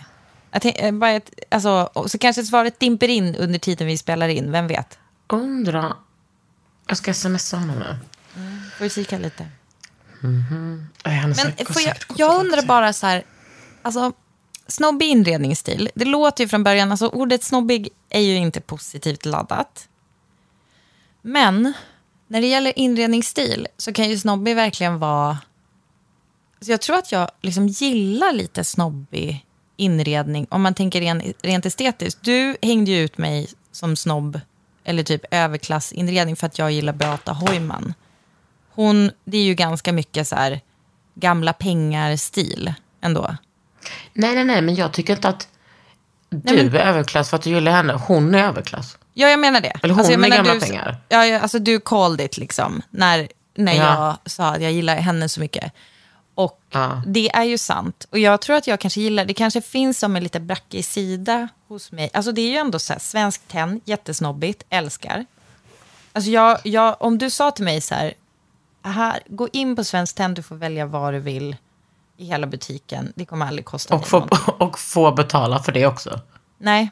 [0.61, 4.53] tänk, eh, bara ett, alltså, så kanske svaret dimper in under tiden vi spelar in,
[4.53, 4.99] vem vet?
[5.29, 5.97] Undra,
[6.87, 7.97] jag ska smsa honom nu.
[8.79, 9.49] Får vi kika lite.
[10.21, 13.25] Han är Men får jag, jag undrar bara så här,
[13.83, 14.13] alltså
[14.67, 19.89] snobbig inredningsstil, det låter ju från början, alltså ordet snobbig är ju inte positivt laddat.
[21.23, 21.73] Men
[22.29, 25.39] när det gäller inredningsstil så kan ju snobbig verkligen vara...
[26.61, 29.45] Så jag tror att jag liksom gillar lite snobbig
[29.77, 32.25] inredning om man tänker ren, rent estetiskt.
[32.25, 34.41] Du hängde ju ut mig som snobb
[34.85, 37.95] eller typ överklassinredning för att jag gillar Beata Heumann.
[38.71, 40.61] Hon, det är ju ganska mycket så här
[41.15, 43.37] gamla pengar-stil ändå.
[44.13, 45.49] Nej, nej, nej, men jag tycker inte att
[46.31, 47.93] du Nej, men- är överklass för att du gillar henne.
[47.93, 48.99] Hon är överklass.
[49.21, 49.73] Ja, jag menar det.
[49.83, 50.97] Eller hon alltså, jag med menar, gamla du, pengar.
[51.09, 53.83] Ja, alltså du called it liksom, när, när Ja.
[54.25, 55.73] jag sa att jag gillar henne så mycket.
[56.35, 57.03] Och Ja.
[57.07, 58.07] det är ju sant.
[58.11, 61.49] Och jag tror att jag kanske gillar, det kanske finns som en lite brackig sida
[61.69, 62.11] hos mig.
[62.13, 65.25] Alltså det är ju ändå så här, svensk tenn, jättesnobbigt, älskar.
[66.13, 68.15] Alltså jag, jag, om du sa till mig så här,
[68.83, 71.57] här, gå in på Svensk Tenn, du får välja vad du vill
[72.17, 73.13] i hela butiken.
[73.17, 74.55] Det kommer aldrig kosta Och få, någonting.
[74.59, 76.21] och få betala för det också.
[76.59, 76.91] Nej.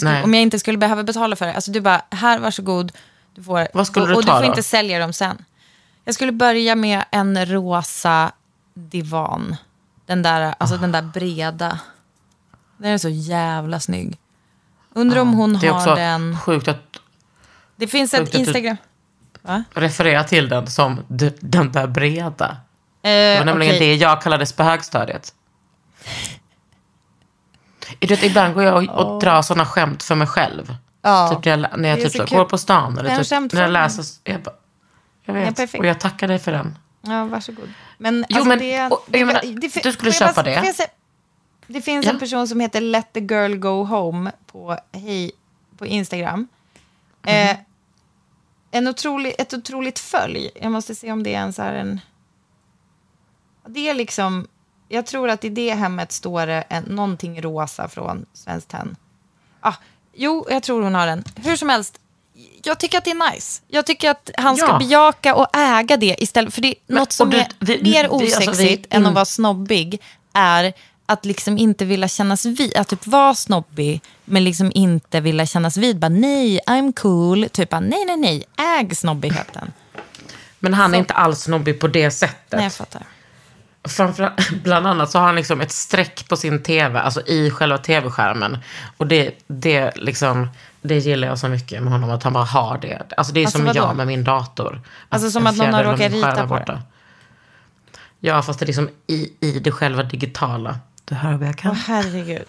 [0.00, 0.22] Skulle.
[0.22, 1.54] Om jag inte skulle behöva betala för det.
[1.54, 2.92] Alltså du bara, här varsågod.
[3.34, 4.48] Du får, Vad skulle och, du och ta du får då?
[4.48, 5.44] inte sälja dem sen.
[6.04, 8.32] Jag skulle börja med en rosa
[8.74, 9.56] divan.
[10.06, 11.78] Den där, alltså den där breda.
[12.76, 14.18] Den är så jävla snygg.
[14.94, 16.38] Undrar om hon Det är har också den.
[16.38, 16.96] sjukt att
[17.76, 18.76] Det finns ett Instagram.
[19.42, 19.64] Va?
[19.74, 21.00] referera till den som
[21.40, 22.46] den där breda.
[23.02, 23.88] Eh, Det var nämligen okej.
[23.88, 25.34] det jag kallades på högstadiet.
[27.98, 30.74] Du vet, ibland går jag och, och drar sådana skämt för mig själv.
[31.02, 31.28] Ja.
[31.34, 32.98] Typ när jag, när jag Det är typ så så går på stan.
[32.98, 34.04] Eller typ, när jag läser.
[34.24, 34.54] Jag, bara,
[35.24, 35.56] jag Ja, vet.
[35.56, 35.80] perfekt.
[35.80, 36.78] och jag tackar dig för den.
[37.02, 37.72] Ja, varsågod.
[37.98, 40.74] Men, Jo, alltså, men, det, och, jag menar, det- du skulle köpa det.
[40.74, 40.88] säga-
[41.66, 42.12] Det finns Ja.
[42.12, 45.30] en person som heter Let the girl go home på, hej,
[45.78, 46.48] på Instagram.
[47.22, 47.34] Mhm.
[47.34, 47.56] Eh,
[48.70, 50.50] en otrolig, ett otroligt följ.
[50.54, 52.00] Jag måste se om det är en så här en...
[53.66, 54.46] Det är liksom...
[54.88, 58.96] Jag tror att i det hemmet står det en, någonting rosa från Svenskt Tenn.
[59.60, 59.74] Ah,
[60.14, 61.24] jo, jag tror hon har den.
[61.36, 61.98] Hur som helst,
[62.64, 63.62] jag tycker att det är nice.
[63.68, 64.78] Jag tycker att han ska Ja.
[64.78, 66.54] bejaka och äga det istället.
[66.54, 69.00] För det är Men- något som du- är vi- mer vi- alltså, vi- osexigt än
[69.00, 70.72] in- att vara snobbig är
[71.06, 75.76] att liksom inte vilja kännas vid, att typ vara snobbig men liksom inte vilja kännas
[75.76, 75.98] vid.
[75.98, 77.48] Bara nej, I'm cool.
[77.52, 78.44] Typ bara, nej, nej, nej,
[78.80, 79.72] äg snobbigheten.
[80.58, 82.52] Men han är inte alls snobbig på det sättet.
[82.52, 83.02] Nej, jag fattar.
[83.88, 87.78] Framförallt, bland annat så har han liksom ett streck på sin tv, alltså i själva
[87.78, 88.58] tv-skärmen.
[88.96, 90.48] Och det, det, liksom,
[90.82, 93.02] det gillar jag så mycket med honom, att han bara har det.
[93.16, 93.78] Alltså det är Alltså som vadå?
[93.78, 94.80] jag med min dator.
[95.08, 96.82] Alltså som att någon har råkat rita på det.
[98.20, 100.78] Ja, fast det är liksom i, i det själva digitala.
[101.04, 101.70] Du hör vad jag kan.
[101.70, 102.46] Åh, herregud.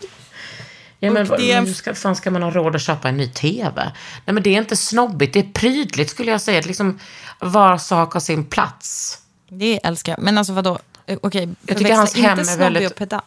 [1.00, 3.92] Ja, men det hur ska, fan ska man ha råd att köpa en ny tv?
[4.26, 6.62] Nej, men det är inte snobbigt, det är prydligt skulle jag säga.
[6.62, 7.00] Det är liksom
[7.40, 9.18] var sak har sin plats.
[9.50, 10.22] Det älskar jag.
[10.22, 10.80] Men alltså vadå?
[11.08, 13.24] Eh, Okej, Jag tycker hans hem inte är väldigt- och pedant.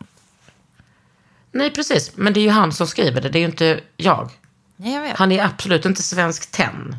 [1.52, 2.12] Nej, precis.
[2.16, 4.30] Men det är ju han som skriver det, det är ju inte jag.
[4.76, 5.16] Nej, jag vet.
[5.18, 6.96] Han är absolut inte svensk tenn.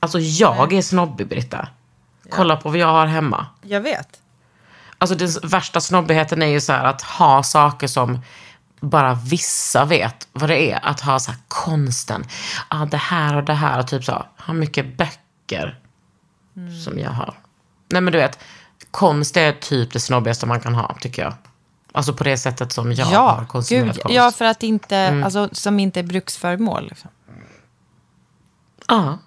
[0.00, 1.68] Alltså jag är snobbig, Britta.
[2.30, 3.46] Kolla på vad jag har hemma.
[3.62, 4.20] Jag vet.
[4.98, 8.20] Alltså den värsta snobbigheten är ju så här att ha saker som
[8.80, 10.80] bara vissa vet vad det är.
[10.86, 12.24] Att ha så här konsten.
[12.70, 13.78] Ja, det här och det här.
[13.78, 14.26] Och typ så.
[14.38, 15.78] Ha mycket böcker.
[16.56, 16.80] Mm.
[16.80, 17.34] Som jag har.
[17.88, 18.38] Nej men du vet.
[18.90, 21.34] Konst är typ det snobbigaste man kan ha, tycker jag.
[21.92, 24.14] Alltså på det sättet som jag har Ja, konsumerat gud, konst.
[24.14, 26.86] ja, för att inte, alltså, som inte är bruksföremål.
[26.88, 27.10] Liksom.
[28.88, 29.18] Ja,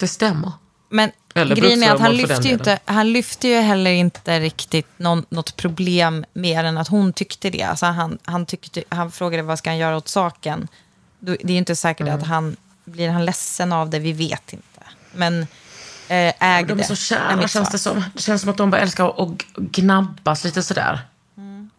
[0.00, 0.52] det stämmer.
[0.88, 4.88] Men Eller grejen är att han lyfter, ju inte, han lyfter ju heller inte riktigt
[4.96, 7.62] någon, något problem mer än att hon tyckte det.
[7.62, 10.68] Alltså han, han, tyckte, han frågade vad ska han göra åt saken.
[11.18, 12.20] Det är ju inte säkert Mm.
[12.20, 14.80] att han blir han ledsen av det, vi vet inte.
[15.14, 15.46] Men
[16.08, 16.84] eh, äg De är det.
[16.84, 18.04] så är kära mitt känns det som.
[18.14, 21.00] Det känns som att de bara älskar att gnabbas lite sådär.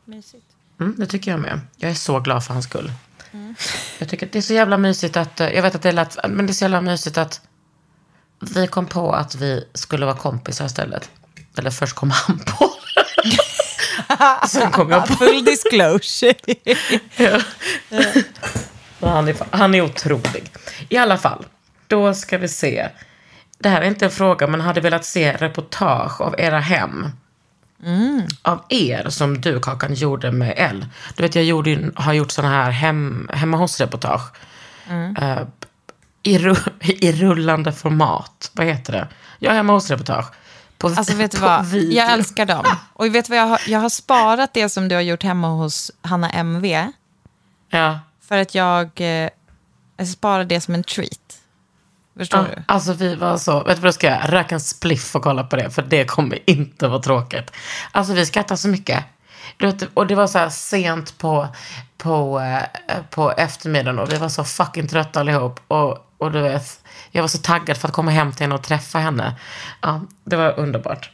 [0.06, 0.46] Mysigt.
[0.80, 1.60] Mm, det tycker jag med.
[1.78, 2.92] Jag är så glad för hans skull.
[3.32, 3.56] Mm.
[3.98, 5.94] Jag tycker att det är så jävla mysigt att, eh, jag vet att det är
[5.94, 7.42] lätt, men det är så jävla mysigt att
[8.40, 11.10] vi kom på att vi skulle vara kompisar istället.
[11.58, 12.72] Eller först kom han på.
[14.48, 16.36] Sen kom jag på Full disclosure.
[17.16, 17.42] Ja.
[19.00, 20.52] Han, är, han är otrolig.
[20.90, 21.46] I alla fall,
[21.88, 22.90] då ska vi se.
[23.58, 27.08] Det här är inte en fråga, men hade velat se reportage av era hem.
[28.42, 30.86] Av er, som du Kakan gjorde med L.
[31.16, 34.32] Du vet, jag gjorde, har gjort sådana här hem, hemma hos-reportage.
[35.20, 35.42] Eh,
[36.24, 38.52] i, ru- I rullande format.
[38.54, 39.08] Vad heter det?
[39.40, 40.26] Ja, hemma hos-reportage.
[40.78, 41.98] På, Alltså vet du vad, video.
[41.98, 42.66] jag älskar dem.
[42.94, 45.48] Och vet du vad, jag har, jag har sparat det som du har gjort hemma
[45.48, 46.66] hos Hanna MV.
[47.70, 48.00] Ja.
[48.28, 49.30] För att jag, eh,
[49.98, 51.40] jag sparar det som en treat.
[52.18, 52.64] Förstår Ja, du?
[52.66, 54.28] alltså vi var så, vet du vad jag ska göra?
[54.28, 57.52] Röka en spliff och kolla på det, för det kommer inte vara tråkigt.
[57.92, 59.04] Alltså vi skrattar så mycket.
[59.60, 61.48] Vet, och det var så här sent på,
[61.98, 62.40] på,
[62.88, 65.60] eh, på eftermiddagen och vi var så fucking trötta allihop.
[65.68, 66.80] Och, och du vet,
[67.12, 69.36] jag var så taggad för att komma hem till henne och träffa henne.
[69.82, 71.12] Ja, det var underbart.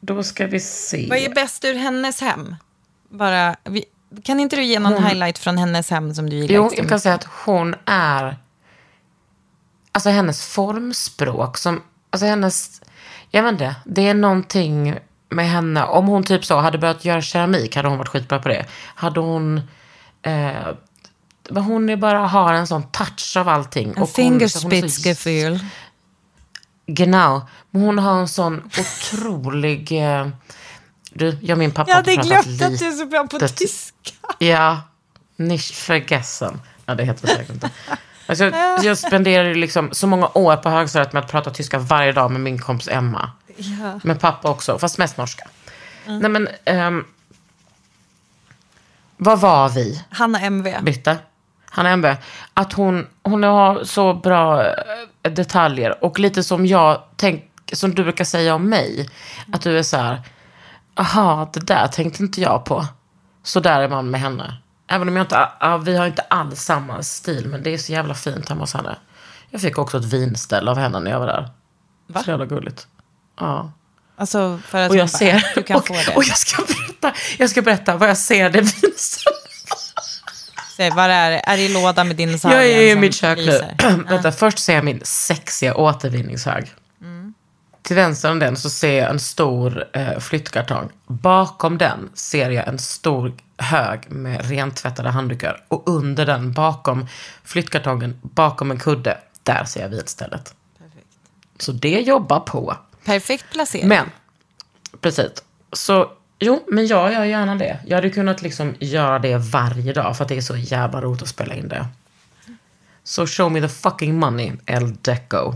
[0.00, 1.06] Då ska vi se.
[1.08, 2.56] Vad är bäst ur hennes hem?
[3.08, 3.84] Bara, vi,
[4.24, 6.88] kan inte du ge någon Hon- highlight från hennes hem som du gillar Jo, jag
[6.88, 8.36] kan säga att hon är...
[9.94, 11.82] Alltså hennes formspråk som...
[12.10, 12.80] Alltså hennes...
[13.30, 13.74] Jag vet inte.
[13.84, 15.84] Det är någonting med henne.
[15.84, 18.66] Om hon typ så hade börjat göra keramik hade hon varit skitbra på det.
[18.94, 19.60] Hade hon...
[20.22, 20.52] Eh,
[21.50, 23.94] hon är bara har en sån touch av allting.
[23.96, 25.58] En fingerspitzgefühl.
[26.86, 27.46] Genau.
[27.70, 29.92] Men hon har en sån otrolig...
[29.92, 30.28] Eh,
[31.10, 34.12] du, jag och min pappa Jag hade glömt att du är så bra på tyska.
[34.38, 34.82] Ja,
[35.36, 36.60] nicht vergessen.
[36.86, 37.70] Ja, det heter det säkert inte.
[38.26, 38.44] Alltså,
[38.82, 42.40] jag, spenderade liksom så många år på högstadiet med att prata tyska varje dag med
[42.40, 43.30] min kompis Emma.
[43.56, 44.00] Ja.
[44.02, 45.48] Med pappa också, fast mest norska.
[46.06, 47.04] Nej men, ehm,
[49.16, 50.04] vad var vi?
[50.10, 50.74] Hanna MV.
[50.82, 51.16] Britta,
[51.74, 52.16] Hanna Embe,
[52.54, 58.02] att hon, hon har så bra eh, detaljer och lite som jag tänk, som du
[58.02, 59.10] brukar säga om mig.
[59.52, 60.22] Att du är så här,
[60.94, 62.86] aha, det där tänkte inte jag på.
[63.42, 64.54] Så där är man med henne.
[64.86, 67.92] Även om jag inte, ja, vi har inte alls samma stil, men det är så
[67.92, 68.96] jävla fint hemma hos henne.
[69.50, 71.48] Jag fick också ett vinställ av henne när jag var där.
[72.06, 72.22] Va?
[72.22, 72.86] Så jävla gulligt.
[73.40, 73.72] Ja.
[74.16, 76.16] Alltså för att Och jag bara, ser, du kan och, få det.
[76.16, 79.40] och jag ska berätta, jag ska berätta vad jag ser det vinstället.
[80.76, 81.38] Säg, vad är det?
[81.38, 82.62] Är det i låda med dinosaurier?
[82.62, 83.60] Jag är i som mitt kök nu.
[84.08, 86.72] Vänta, först ser jag min sexiga återvinningshög.
[87.00, 87.34] Mm.
[87.82, 90.90] Till vänster om den så ser jag en stor eh, flyttkartong.
[91.06, 95.64] Bakom den ser jag en stor hög med rentvättade handdukar.
[95.68, 97.06] Och under den, bakom
[97.44, 100.54] flyttkartongen, bakom en kudde, där ser jag vinstället.
[101.58, 102.76] Så det jobbar på.
[103.04, 103.88] Perfekt placering.
[103.88, 104.10] Men,
[105.00, 105.30] precis.
[105.72, 107.78] Så, jo, men jag gör gärna det.
[107.86, 111.22] Jag hade kunnat liksom göra det varje dag för att det är så jävla roligt
[111.22, 111.86] att spela in det.
[113.04, 115.54] Så show me the fucking money, El Deco.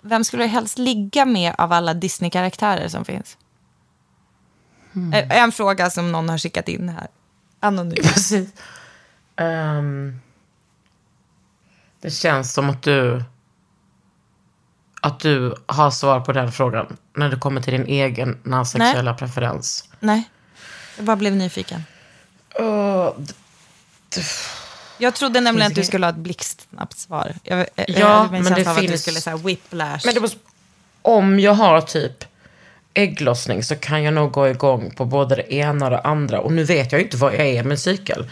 [0.00, 3.36] Vem skulle du helst ligga med av alla Disney-karaktärer som finns?
[5.12, 7.06] Eh, En fråga som någon har skickat in här.
[7.60, 7.96] Anonym.
[8.02, 8.48] Precis.
[9.36, 10.20] Ehm,
[12.00, 13.24] det känns som att du
[15.00, 19.88] att du har svar på den frågan när det kommer till din egen sexuella preferens.
[20.00, 20.28] Nej,
[20.96, 21.82] jag bara blev nyfiken.
[22.60, 23.10] Uh,
[24.98, 27.34] Jag trodde nämligen att du Finns skulle ha ett blixtsnabbt svar.
[27.42, 30.00] Jag, jag, jag Ja, en men det av att du finns- skulle säga whiplash.
[30.04, 30.30] Men det var,
[31.02, 32.24] om jag har typ
[32.98, 36.40] ägglossning så kan jag nog gå igång på både det ena och det andra.
[36.40, 38.30] Och nu vet jag ju inte vad jag är med en cykel.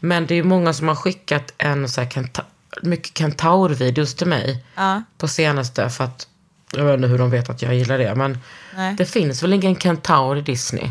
[0.00, 2.44] Men det är många som har skickat en så här kenta,
[2.82, 5.02] mycket kentaurvideos till mig Ja.
[5.18, 5.90] på senaste.
[5.90, 6.28] För att,
[6.72, 8.14] jag vet inte hur de vet att jag gillar det.
[8.14, 8.38] Men
[8.76, 8.94] Nej.
[8.94, 10.90] det finns väl ingen kentaur i Disney?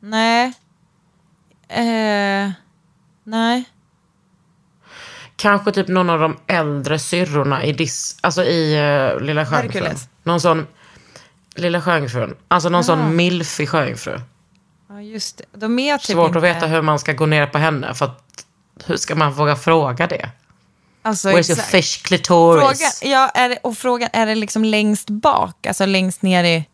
[0.00, 0.52] Nej.
[1.68, 2.50] Eh,
[3.24, 3.64] nej.
[5.36, 8.80] Kanske typ någon av de äldre syrrorna i Dis, alltså i
[9.14, 9.44] uh, Lilla.
[9.44, 10.08] Hercules.
[10.22, 10.66] Någon sån,
[11.58, 12.36] Lilla Sjöjungfrun.
[12.48, 14.20] Alltså någon sån milfig sjöjungfru.
[14.88, 15.44] Ja, just det.
[15.60, 16.38] De är typ Svårt inte...
[16.38, 17.94] att veta hur man ska gå ner på henne.
[17.94, 18.44] För att,
[18.86, 20.30] hur ska man våga fråga det?
[21.02, 21.70] Alltså, Where's your exakt.
[21.70, 22.62] fish clitoris?
[23.00, 25.66] Frågan, ja, är det, och frågan, är det liksom längst bak?
[25.66, 26.64] Alltså längst ner i...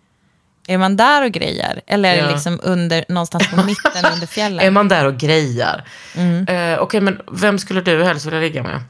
[0.67, 1.81] Är man där och grejer?
[1.87, 2.31] Eller är det Ja.
[2.31, 4.61] liksom under, någonstans på mitten under fjällen?
[4.67, 5.85] Är man där och grejar?
[6.15, 6.47] Mm.
[6.49, 8.83] Eh, Okej, men vem skulle du helst vilja ligga med?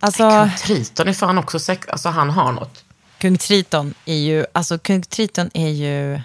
[0.00, 1.88] Alltså, Kung Triton är fan också sex...
[1.88, 2.84] Alltså han har något.
[3.18, 4.46] Kung Triton är ju...
[4.52, 6.20] Alltså kung Triton är ju...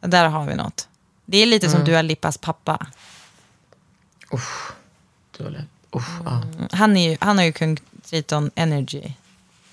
[0.00, 0.88] Där har vi något.
[1.26, 1.78] Det är lite Mm.
[1.78, 2.86] som Dua Lipas pappa.
[5.40, 5.64] Eller?
[5.96, 6.42] Usch, ja.
[6.72, 7.78] Han, är ju, han har ju kung
[8.10, 9.02] Triton energy.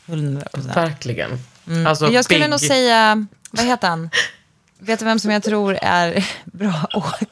[0.05, 0.77] 100 procent.
[0.77, 1.39] Verkligen.
[1.87, 3.27] Alltså, Jag skulle big- nog säga...
[3.51, 4.09] Vad heter han?
[4.79, 7.25] Vet du vem som jag tror är bra åka?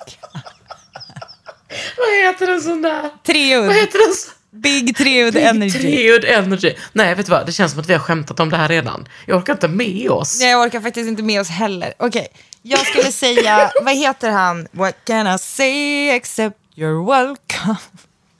[1.98, 3.10] Vad heter en sån där?
[3.24, 3.66] Treud.
[3.66, 4.16] Vad heter den?
[4.16, 4.32] så-
[4.62, 5.80] Big Treud energy.
[5.80, 6.76] Treud Energy.
[6.94, 7.46] Nej, vet du vad?
[7.46, 9.08] Det känns som att vi har skämtat om det här redan.
[9.26, 10.40] Jag orkar inte med oss.
[10.40, 11.94] Nej, jag orkar faktiskt inte med oss heller.
[12.00, 12.28] Okej,
[12.62, 14.68] jag skulle säga, vad heter han?
[14.72, 17.76] What can I say except you're welcome?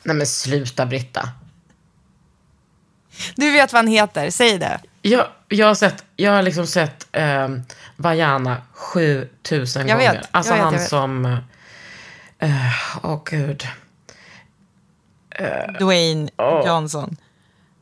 [0.04, 1.30] Nej men sluta Britta.
[3.36, 4.80] Du vet vad han heter, säg det.
[5.02, 7.64] Jag, jag har sett, jag har liksom sett um,
[7.96, 10.24] Vajana 7000 Jag vet, gånger.
[10.32, 10.90] Alltså jag vet, han jag vet.
[10.90, 11.26] som...
[12.40, 12.50] eh,
[13.04, 13.68] Åh gud.
[15.80, 16.30] Dwayne
[16.66, 17.18] Johnson.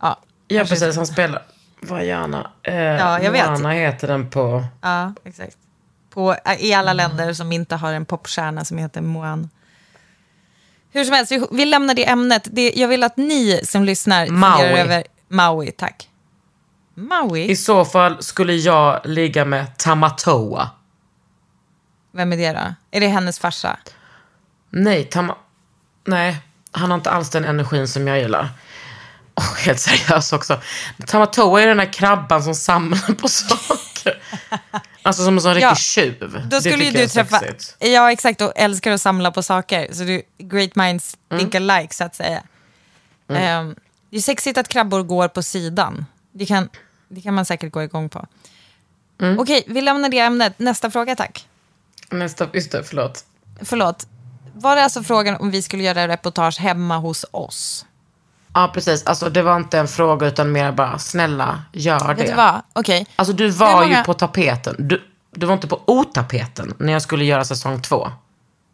[0.01, 1.41] Ja, Ja precis, han spelar
[1.81, 2.51] Vajana.
[2.67, 3.49] Uh, Ja, jag vet.
[3.49, 4.63] Moana heter den på...
[4.81, 5.57] Ja, exakt.
[6.09, 9.49] På, I alla länder som inte har en popstjärna som heter Moan.
[10.91, 12.47] Hur som helst, vi, vi lämnar det ämnet.
[12.51, 14.63] Det, jag vill att ni som lyssnar Maui.
[14.63, 15.03] över...
[15.27, 16.09] Maui, tack.
[16.93, 17.49] Maui?
[17.51, 20.69] I så fall skulle jag ligga med Tamatoa.
[22.11, 22.73] Vem är det då?
[22.91, 23.77] Är det hennes farsa?
[24.69, 25.35] Nej, Tama...
[26.05, 26.37] Nej,
[26.75, 28.49] han har inte alls den energin som jag gillar.
[29.35, 30.61] Åh, helt seriös också.
[31.07, 34.21] Tamatoa är den där krabban som samlar på saker.
[35.01, 35.69] Alltså som en sån Ja.
[35.69, 36.41] riktig tjuv.
[36.49, 37.75] Då skulle ju du träffa, sexigt.
[37.79, 39.93] ja exakt, och älskar att samla på saker.
[39.93, 41.39] Så du, great minds Mm.
[41.39, 42.43] think alike så att säga.
[43.29, 43.75] Ehm,
[44.09, 46.05] det är sexigt att krabbor går på sidan.
[46.31, 46.69] Det kan,
[47.07, 48.25] det kan man säkert gå igång på.
[49.21, 49.39] Mm.
[49.39, 50.59] Okej, vi lämnar det ämnet.
[50.59, 51.47] Nästa fråga tack.
[52.09, 53.25] Nästa, just det, förlåt.
[53.61, 54.07] Förlåt.
[54.57, 57.85] Var det alltså frågan om vi skulle göra reportage hemma hos oss?
[58.53, 59.03] Ja, precis.
[59.05, 62.33] Alltså det var inte en fråga utan mer bara, snälla, gör du det.
[62.35, 62.61] vad?
[62.73, 63.07] Okej.
[63.15, 64.75] Alltså du var ju många- på tapeten.
[64.79, 68.11] Du, du var inte på otapeten när jag skulle göra säsong två.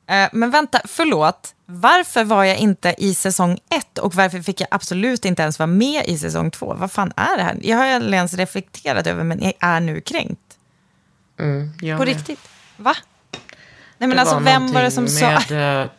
[0.08, 1.54] Eh, men vänta, förlåt.
[1.66, 5.68] Varför var jag inte i säsong ett och varför fick jag absolut inte ens vara
[5.68, 6.76] med i säsong två?
[6.80, 7.58] Vad fan är det här?
[7.62, 10.58] Jag har aldrig ens reflekterat över men jag är nu kränkt.
[11.82, 12.16] Jag På med.
[12.16, 12.40] riktigt?
[12.78, 12.96] Va?
[14.02, 15.54] Nej men Det alltså var vem var det som någonting sa...
[15.56, 15.90] med, eh,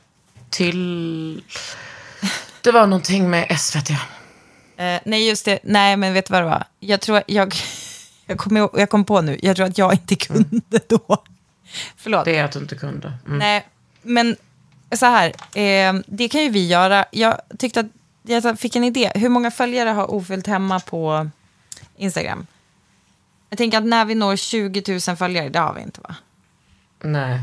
[0.51, 1.43] till...
[2.61, 3.91] Det var någonting med SVT.
[3.91, 3.97] Eh,
[5.05, 6.65] nej just det, nej men vet du vad det var?
[6.81, 7.55] Jag tror att jag...
[8.27, 11.23] Jag kom, ihåg- jag kom på nu, jag tror att jag inte kunde då.
[11.97, 12.25] Förlåt.
[12.25, 13.13] Det är att du inte kunde.
[13.27, 13.39] Mm.
[13.39, 13.67] Nej,
[14.03, 14.37] men
[14.93, 15.27] så här,
[15.59, 17.05] eh, det kan ju vi göra.
[17.11, 17.87] Jag tyckte att
[18.23, 19.13] jag fick en idé.
[19.15, 21.31] Hur många följare har Ofyllt hemma på
[21.97, 22.47] Instagram?
[23.49, 26.15] Jag tänker att när vi når 20 000 följare, det har vi inte va?
[27.03, 27.41] Nej.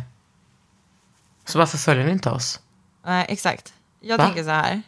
[1.49, 2.59] Så varför följer ni inte oss?
[3.05, 3.73] Nej, exakt.
[4.01, 4.25] Jag Va?
[4.25, 4.81] tänker så här.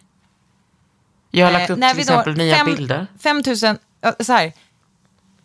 [1.31, 3.07] Jag har Eh, lagt upp när till exempel nya fem- bilder.
[3.19, 4.53] 5 000, ja, så här.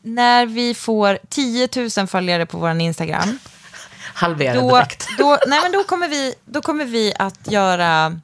[0.03, 3.39] När vi får 10 000 följare på vår Instagram,
[4.15, 5.07] Halvera då, direkt.
[5.19, 8.21] då, nej, men då, kommer vi, då kommer vi att göra...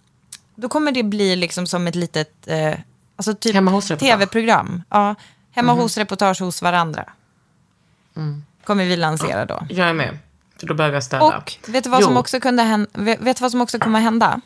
[0.54, 2.74] Då kommer det bli liksom som ett litet eh,
[3.16, 4.10] alltså typ Hemma hos-reportage.
[4.18, 4.82] tv-program.
[4.88, 5.14] Ja,
[5.52, 5.82] hemma Mhm.
[5.82, 7.04] hos-reportage hos varandra.
[8.16, 8.44] Mm.
[8.64, 9.66] Kommer vi lansera då.
[9.70, 10.18] Jag är med.
[10.62, 11.36] För då behöver jag städa.
[11.36, 12.06] Och vet du vad Jo.
[12.06, 12.90] som också kunde hända?
[12.94, 14.40] Vet du vad som också kommer hända?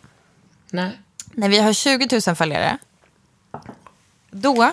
[0.71, 1.01] Nej.
[1.33, 2.79] När vi har 20 000 följare,
[4.31, 4.73] då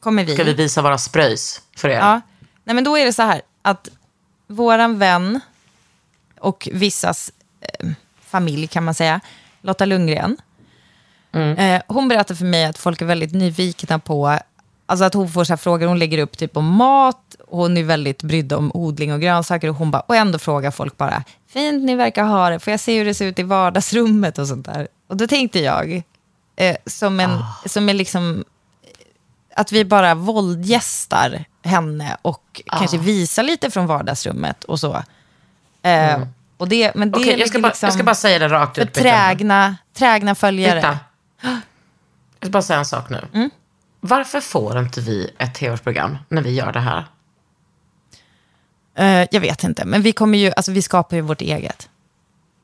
[0.00, 0.34] kommer vi...
[0.34, 1.98] Ska vi visa våra spröjs för er?
[1.98, 2.20] Ja.
[2.64, 3.88] Nej, men då är det så här att
[4.46, 5.40] våran vän
[6.40, 7.88] och vissas eh,
[8.20, 9.20] familj kan man säga,
[9.60, 10.36] Lotta Lundgren,
[11.32, 14.38] eh, hon berättar för mig att folk är väldigt nyfikna på,
[14.86, 17.23] alltså att hon får så här frågor, hon lägger upp typ om mat,
[17.56, 20.96] hon är väldigt brydd om odling och grönsaker och hon bara, och ändå frågar folk
[20.96, 24.38] bara, fint ni verkar ha det, får jag se hur det ser ut i vardagsrummet
[24.38, 24.88] och sånt där.
[25.08, 26.02] Och då tänkte jag,
[26.56, 28.44] eh, som en, som en liksom
[29.56, 35.02] att vi bara våldgästar henne och kanske visar lite från vardagsrummet och så.
[35.82, 36.22] Eh,
[36.56, 38.74] och det, men det Okej, jag, ska bara, liksom jag ska bara säga det rakt
[38.74, 38.92] för ut.
[38.92, 39.02] Peter.
[39.02, 40.80] trägna, trägna följare.
[40.80, 40.98] Titta.
[42.40, 43.24] Jag ska bara säga en sak nu.
[43.32, 43.50] Mm.
[44.00, 47.04] Varför får inte vi ett tv-program när vi gör det här?
[48.94, 51.88] Eh, jag vet inte, men vi kommer ju, alltså vi skapar ju vårt eget.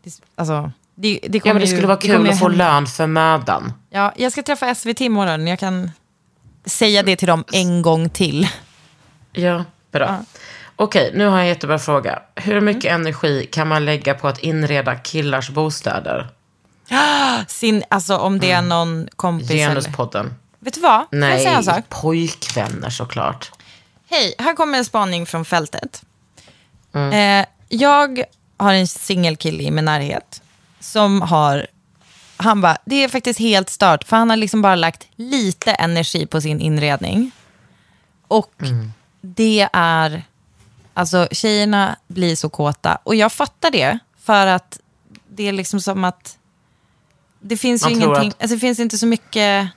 [0.04, 2.48] Det, alltså, det, det Ja, men det ju- skulle vara kommer kul ju att få
[2.48, 2.72] hända.
[2.72, 3.72] lön för mödan.
[3.90, 5.90] Ja, jag ska träffa SVT imorgon, jag kan
[6.64, 8.48] säga det till dem en gång till.
[9.32, 10.24] Ja, bra.
[10.76, 12.22] Okej, nu har jag en jättebra fråga.
[12.34, 13.00] Hur mycket Mm.
[13.00, 16.28] energi kan man lägga på att inreda killars bostäder?
[17.48, 19.68] Sin, alltså om det är någon kompis eller...
[19.68, 20.34] Genuspodden.
[20.58, 21.04] Vet du vad?
[21.10, 23.52] Nej, pojkvänner såklart.
[24.10, 26.02] Hej, här kommer en spaning från fältet.
[26.92, 27.12] Mm.
[27.40, 28.24] Eh, jag
[28.56, 30.42] har en singelkille i min närhet
[30.80, 31.66] som har,
[32.36, 36.26] han bara, det är faktiskt helt stört för han har liksom bara lagt lite energi
[36.26, 37.30] på sin inredning.
[38.28, 38.92] Och Mm.
[39.20, 40.22] det är,
[40.94, 44.78] alltså tjejerna blir så kåta och jag fattar det för att
[45.28, 46.36] det är liksom som att
[47.40, 49.68] det finns ju Man tror ingenting, att- alltså det finns inte så mycket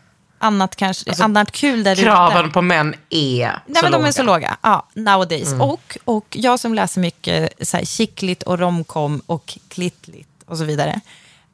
[0.44, 2.02] annat kanske, Alltså, annat kul där ute.
[2.04, 4.08] Kraven på män är Nej, så men de låga.
[4.08, 4.58] är så låga.
[4.62, 5.48] Ja, nowadays.
[5.48, 5.62] Mm.
[5.62, 10.64] Och, och jag som läser mycket så här, chickligt och romcom och klittligt och så
[10.64, 11.02] vidare.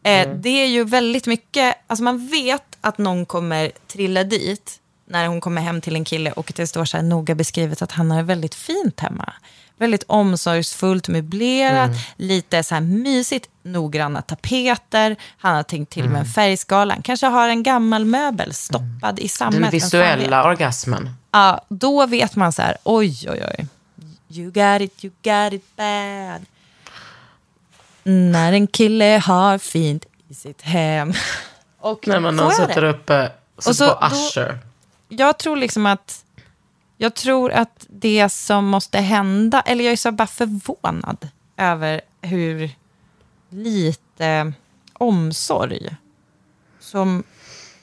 [0.04, 0.42] Eh, Mm.
[0.42, 5.42] Det är ju väldigt mycket, alltså man vet att någon kommer trilla dit när hon
[5.42, 8.24] kommer hem till en kille och det står så här noga beskrivet att han har
[8.24, 9.34] väldigt fint hemma.
[9.80, 12.00] Väldigt omsorgsfullt möblerat, Mm.
[12.18, 15.16] lite så här mysigt, noggranna tapeter.
[15.38, 16.14] Han har tänkt till Mm.
[16.14, 16.94] med en färgskala.
[16.94, 19.62] Han kanske har en gammal möbel stoppad i sammet.
[19.62, 21.10] Den visuella orgasmen.
[21.32, 23.68] Ja, då vet man så här, oj, oj, oj.
[24.32, 26.46] You got it, you got it bad.
[28.04, 31.14] När en kille har fint i sitt hem.
[31.80, 33.26] Och När man någon sätter upp eh,
[33.56, 34.60] Och så- på då- Usher.
[35.10, 36.24] Jag tror liksom att,
[37.02, 41.28] jag tror att det som måste hända, eller jag är så bara förvånad
[41.58, 42.72] över hur
[43.50, 44.54] lite
[44.94, 45.96] omsorg
[46.80, 47.24] som,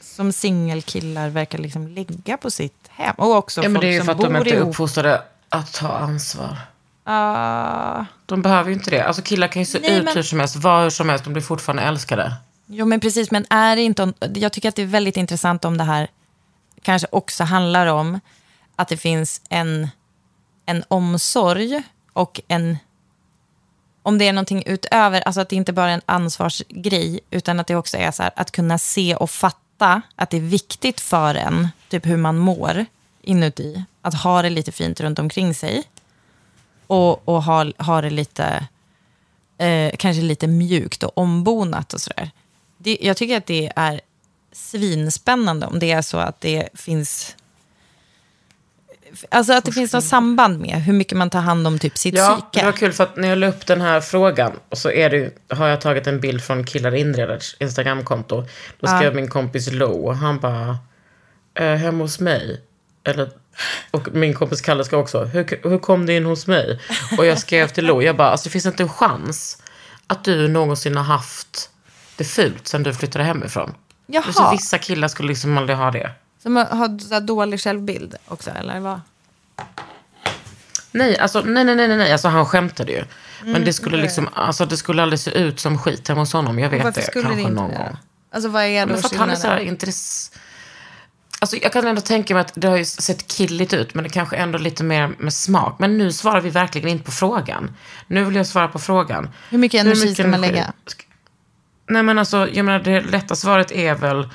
[0.00, 3.14] som singelkillar verkar liksom lägga på sitt hem.
[3.18, 5.88] Och också Ja, men det är ju för att de inte är uppfostrade att ta
[5.92, 6.56] ansvar.
[7.04, 8.04] Ah.
[8.26, 9.06] De behöver ju inte det.
[9.06, 11.24] Alltså killar kan ju se Nej, ut men- hur som helst, var hur som helst,
[11.24, 12.34] de blir fortfarande älskade.
[12.66, 13.30] Jo, men precis.
[13.30, 14.12] Men är inte...
[14.34, 16.08] Jag tycker att det är väldigt intressant om det här
[16.82, 18.20] kanske också handlar om
[18.76, 19.88] att det finns en,
[20.66, 22.78] en omsorg och en...
[24.02, 27.66] Om det är någonting utöver, alltså att det inte bara är en ansvarsgrej, utan att
[27.66, 31.34] det också är så här, att kunna se och fatta att det är viktigt för
[31.34, 32.86] en, typ hur man mår
[33.22, 35.82] inuti, att ha det lite fint runt omkring sig.
[36.86, 38.66] Och, och ha, ha det lite,
[39.58, 42.30] eh, kanske lite mjukt och ombonat och sådär.
[42.78, 44.00] Det, jag tycker att det är
[44.52, 47.36] svinspännande om det är så att det finns...
[49.28, 52.14] Alltså att det finns något samband med hur mycket man tar hand om typ sitt
[52.14, 52.60] Ja, psyke.
[52.60, 55.10] det var kul för att när jag la upp den här frågan och så är
[55.10, 58.44] det, har jag tagit en bild från Killar Inreders Instagramkonto.
[58.80, 60.78] Då skrev min kompis Lo och han bara,
[61.54, 62.60] eh, hemma hos mig.
[63.04, 63.30] Eller,
[63.90, 66.80] och min kompis Kalle ska också, hur, hur kom du in hos mig?
[67.18, 69.62] Och jag skrev till Lo, jag bara, alltså det finns inte en chans
[70.06, 71.70] att du någonsin har haft
[72.16, 73.74] det fult sen du flyttade hemifrån.
[74.06, 74.32] Jaha.
[74.32, 76.10] Så vissa killar skulle liksom aldrig ha det.
[76.46, 79.00] Som har- så dålig självbild också, eller vad?
[80.92, 82.12] Nej, alltså, nej, nej, nej, nej.
[82.12, 83.04] Alltså, han skämtade ju.
[83.44, 86.58] Men det skulle liksom, alltså, det skulle aldrig se ut som skit hemma hos honom.
[86.58, 87.76] Jag vet Varför det, skulle kanske det inte någon det?
[87.76, 87.96] gång.
[88.30, 90.32] Alltså vad är då Men för att han är så här intress...
[91.40, 94.10] Alltså, jag kan ändå tänka mig att det har ju sett killigt ut, men det
[94.10, 95.78] kanske ändå lite mer med smak.
[95.78, 97.76] Men nu svarar vi verkligen inte på frågan.
[98.06, 99.30] Nu vill jag svara på frågan.
[99.50, 100.72] Hur mycket energi ska man lägga?
[101.88, 104.28] Nej, men alltså, jag menar, det lätta svaret är väl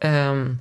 [0.00, 0.58] ehm,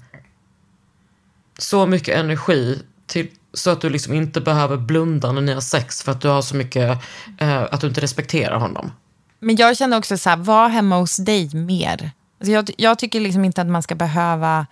[1.57, 6.03] så mycket energi till, så att du liksom inte behöver blunda när ni har sex
[6.03, 6.99] för att du har så mycket,
[7.37, 8.91] eh, att du inte respekterar honom.
[9.39, 12.11] Men jag känner också så här, var hemma hos dig mer.
[12.39, 14.65] Alltså jag, jag tycker liksom inte att man ska behöva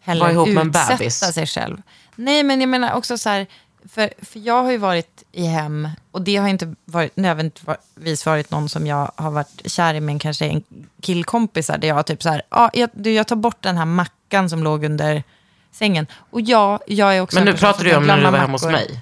[0.00, 1.18] heller Vara ihop med en utsätta bebis.
[1.18, 1.82] sig själv.
[2.14, 3.46] Nej, men jag menar också så här,
[3.88, 8.50] för, för jag har ju varit i hem, och det har inte varit, nödvändigtvis varit
[8.50, 10.62] någon som jag har varit kär i, men kanske en
[11.00, 14.50] killkompisar, där jag typ så här, ah, jag, du, jag tar bort den här mackan
[14.50, 15.22] som låg under
[15.72, 16.06] sängen.
[16.30, 18.52] Och ja, jag är också Men en nu pratar du om när du var hemma
[18.52, 19.00] hos mig.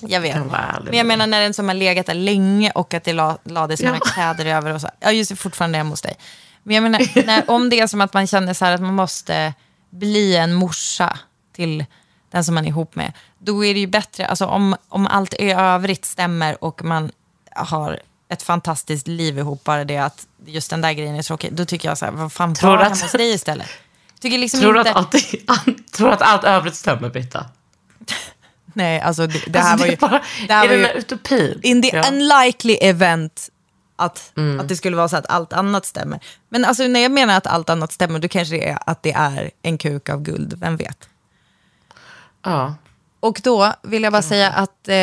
[0.00, 0.36] Jag vet.
[0.36, 3.12] Jag ärlig Men jag menar när den som har legat där länge och att det
[3.12, 4.88] la, lades några kläder över och så.
[5.00, 6.16] Ja, just det, fortfarande hemma hos dig.
[6.62, 8.94] Men jag menar, när, om det är som att man känner så här att man
[8.94, 9.54] måste
[9.90, 11.18] bli en morsa
[11.52, 11.84] till
[12.30, 15.34] den som man är ihop med, då är det ju bättre, alltså om, om allt
[15.34, 17.10] i övrigt stämmer och man
[17.50, 21.64] har ett fantastiskt liv ihop, bara det att just den där grejen är tråkig, då
[21.64, 23.68] tycker jag så här, vad fan, var hemma hos dig istället.
[24.22, 24.92] Tycker liksom Tror du inte...
[24.92, 24.96] att,
[25.46, 27.46] allt, tror du att allt övrigt stämmer, Britta?
[28.74, 29.96] Nej, alltså det, det här alltså, var ju...
[29.96, 31.60] det är bara, det här är var ju utopin?
[31.62, 32.08] in the Ja.
[32.08, 33.48] unlikely event
[33.96, 34.60] att, Mm.
[34.60, 36.20] att det skulle vara så att allt annat stämmer.
[36.48, 39.12] Men alltså, när jag menar att allt annat stämmer, då kanske det är att det
[39.12, 41.08] är en kuk av guld, vem vet?
[42.42, 42.74] Ja.
[43.20, 44.96] Och då vill jag bara säga att eh,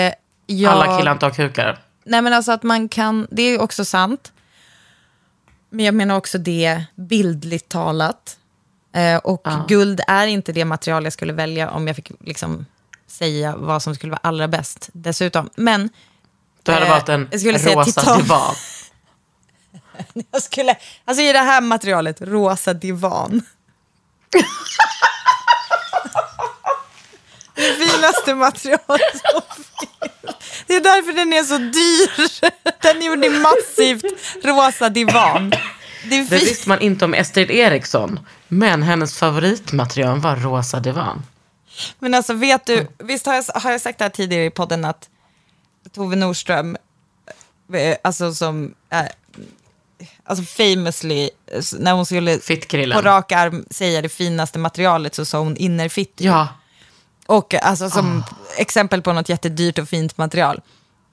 [0.46, 0.72] jag...
[0.74, 1.80] Alla killar inte har kukar.
[2.06, 4.32] Nej men alltså att man kan, det är ju också sant.
[5.70, 8.38] Men jag menar också det bildligt talat.
[8.94, 12.66] Eh, och guld är inte det material jag skulle välja om jag fick liksom
[13.08, 15.50] säga vad som skulle vara allra bäst dessutom.
[15.56, 15.90] Men
[16.64, 18.56] Du hade Eh, valt en jag skulle säga rosa divan.
[20.32, 20.76] jag skulle,
[21.06, 23.42] alltså i det här materialet, rosa divan.
[27.56, 30.36] det finaste materialet som finns.
[30.68, 32.30] Det är därför den är så dyr.
[32.82, 34.06] Den är gjord i massivt
[34.44, 35.50] rosa divan.
[35.50, 35.60] Det
[36.10, 38.20] Det visste man inte om Estrid Eriksson.
[38.50, 41.24] Men hennes favoritmaterial var rosa divan.
[42.00, 44.86] Men alltså vet du, visst har jag, har jag sagt det här tidigare i podden
[44.86, 45.10] att
[45.96, 46.78] Tove Nordström,
[47.74, 49.02] eh, alltså som, eh,
[50.24, 51.30] alltså famously,
[51.80, 52.98] när hon skulle Fittkrillen.
[52.98, 56.14] på rak arm säga det finaste materialet så sa hon innerfitt.
[56.18, 56.48] Ja.
[57.26, 58.24] Och alltså som
[58.58, 60.62] exempel på något jättedyrt och fint material.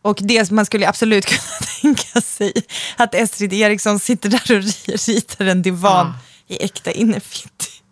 [0.02, 2.52] Och det man skulle absolut kunna tänka sig
[2.96, 6.14] att Estrid Eriksson sitter där och ri- ritar en divan
[6.46, 7.82] i äkta innerfitt.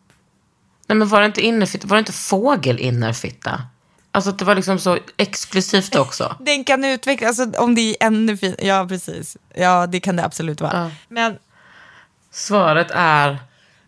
[0.87, 1.87] Nej men var det inte innerfitta?
[1.87, 3.63] Var det inte fågelinnerfitta?
[4.11, 6.37] Alltså att det var liksom så exklusivt också.
[6.41, 8.57] Den kan utvecklas, alltså, om det är ännu fint.
[8.63, 9.37] Ja, precis.
[9.55, 10.73] Ja, det kan det absolut vara.
[10.85, 10.91] Ja.
[11.09, 11.39] Men
[12.35, 13.39] Svaret är...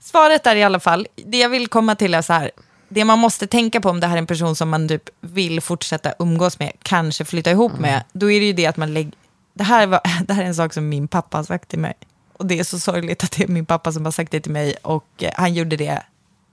[0.00, 2.50] svaret är i alla fall, det jag vill komma till är så här,
[2.88, 5.60] det man måste tänka på om det här är en person som man typ vill
[5.60, 9.12] fortsätta umgås med, kanske flytta ihop med, då är det ju det att man lägger...
[9.52, 11.94] Det här, var, det här är en sak som min pappa har sagt till mig.
[12.38, 14.52] Och det är så sorgligt att det är min pappa som har sagt det till
[14.52, 14.76] mig.
[14.82, 16.02] Och eh, han gjorde det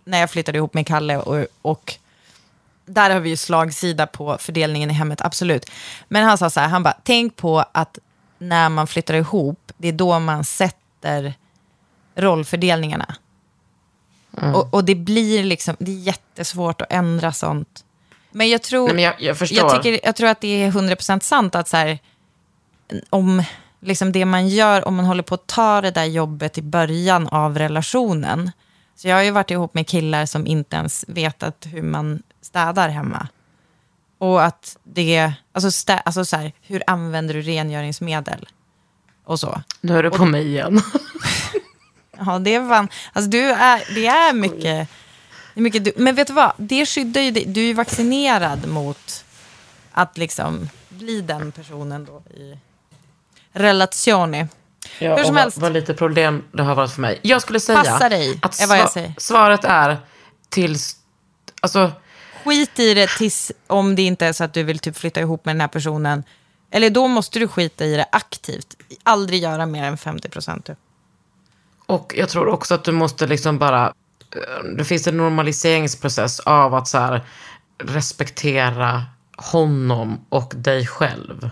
[0.06, 1.18] när jag flyttade ihop med Kalle.
[1.18, 1.96] Och, och
[2.86, 5.70] där har vi ju slagsida på fördelningen i hemmet, absolut.
[6.08, 8.00] Men han sa så här, han bara, tänk på att
[8.38, 11.34] när man flyttar ihop, det är då man sätter
[12.16, 13.16] rollfördelningarna.
[14.54, 17.86] Och, och det blir liksom, det är jättesvårt att ändra sånt.
[18.32, 21.20] Men jag tror, Nej, men jag, jag jag, tycker, jag tror att det är 100%
[21.20, 22.00] sant att så här,
[23.10, 23.44] om
[23.84, 27.28] liksom det man gör, om man håller på att ta det där jobbet i början
[27.28, 28.52] av relationen,
[28.96, 32.90] Så jag har ju varit ihop med killar som inte ens vetat hur man städar
[32.90, 33.28] hemma.
[34.18, 38.48] Och att det, alltså, stä, alltså så här, hur använder du rengöringsmedel?
[39.26, 39.62] Och så.
[39.82, 40.82] Nu är du på mig igen.
[42.26, 44.90] Ja, det är fan, alltså du är, det är mycket,
[45.54, 47.74] det är mycket du, men vet du vad, det skyddar ju dig, du är ju
[47.74, 49.26] vaccinerad mot
[49.92, 52.58] att liksom bli den personen då i
[53.54, 54.48] relazione.
[55.00, 55.58] Ja, Hur som helst.
[55.58, 57.20] Vad, vad lite problem det har varit för mig.
[57.22, 59.14] Jag skulle säga Passa dig, att är vad jag säger.
[59.18, 59.98] svaret är
[60.50, 60.76] till...
[61.62, 61.92] Alltså,
[62.46, 65.46] Skit i det tills, om det inte är så att du vill typ flytta ihop
[65.46, 66.24] med den här personen.
[66.72, 68.76] Eller då måste du skita i det aktivt.
[69.04, 70.70] Aldrig göra mer än 50 procent.
[71.86, 73.86] Och jag tror också att du måste liksom bara...
[74.36, 77.22] eh, Det finns en normaliseringsprocess av att så här,
[77.84, 79.04] respektera
[79.38, 81.50] honom och dig själv.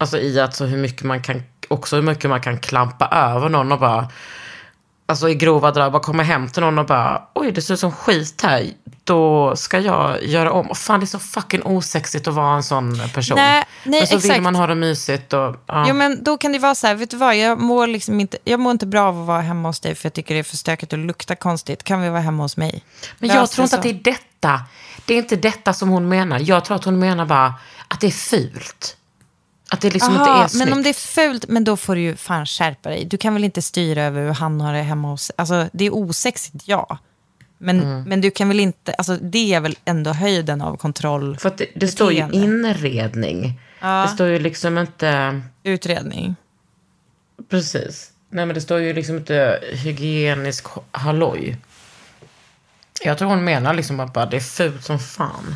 [0.00, 3.48] Alltså i att så hur mycket man kan, också hur mycket man kan klampa över
[3.48, 4.08] någon och bara,
[5.06, 7.80] alltså i grova drag, bara komma hem till någon och bara, oj det ser ut
[7.80, 8.66] som skit här,
[9.04, 10.70] då ska jag göra om.
[10.70, 13.36] Och fan det är så fucking osexigt att vara en sån person.
[13.36, 14.34] Nej, nej, Men så exakt.
[14.34, 15.84] vill man ha det mysigt och, ja.
[15.88, 18.38] Jo, men då kan det vara så här, vet du vad, jag mår, liksom inte,
[18.44, 20.44] jag mår inte bra av att vara hemma hos dig för jag tycker det är
[20.44, 21.84] för stökigt och luktar konstigt.
[21.84, 22.84] Kan vi vara hemma hos mig?
[23.18, 23.76] Men Lös jag tror inte så.
[23.76, 24.60] att det är detta.
[25.04, 26.38] Det är inte detta som hon menar.
[26.42, 27.54] Jag tror att hon menar bara
[27.88, 28.96] att det är fult.
[29.72, 30.64] Att det liksom inte Aha, är snyggt.
[30.64, 33.04] men om det är fult, men då får du ju fan skärpa dig.
[33.04, 35.30] Du kan väl inte styra över hur han har det hemma hos...
[35.36, 36.98] Alltså, det är osexigt, ja.
[37.58, 38.02] Men, Mm.
[38.02, 38.92] men du kan väl inte...
[38.94, 41.36] Alltså, det är väl ändå höjden av kontroll.
[41.38, 43.60] För det, det står ju inredning.
[43.80, 45.40] Det står ju liksom inte...
[45.62, 46.36] Utredning.
[47.48, 48.10] Precis.
[48.30, 51.56] Nej, men det står ju liksom inte hygienisk halloj.
[53.04, 55.54] Jag tror hon menar liksom att bara det är fult som fan.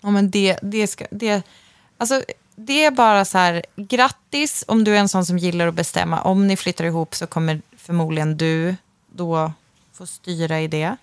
[0.00, 1.06] Ja, men det, det ska...
[1.10, 1.42] Det,
[1.98, 2.22] alltså,
[2.60, 6.22] det är bara så här, grattis om du är en sån som gillar att bestämma.
[6.22, 9.52] Om ni flyttar ihop så kommer förmodligen du då
[9.92, 10.96] få styra i det.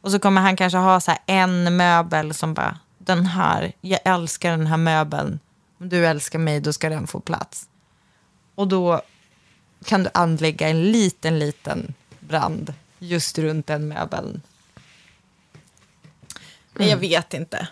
[0.00, 4.00] Och så kommer han kanske ha så här en möbel som bara, den här, jag
[4.04, 5.40] älskar den här möbeln.
[5.78, 7.68] Om du älskar mig, då ska den få plats.
[8.54, 9.02] Och då
[9.84, 14.42] kan du anlägga en liten, liten brand just runt den möbeln.
[16.72, 17.68] Men jag vet inte.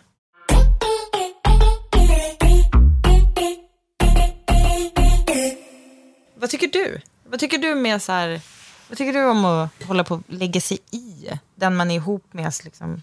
[6.47, 7.01] Vad tycker du?
[7.25, 8.41] Vad tycker du med så här,
[8.89, 12.25] vad tycker du om att hålla på och lägga sig i den man är ihop
[12.33, 13.03] med liksom,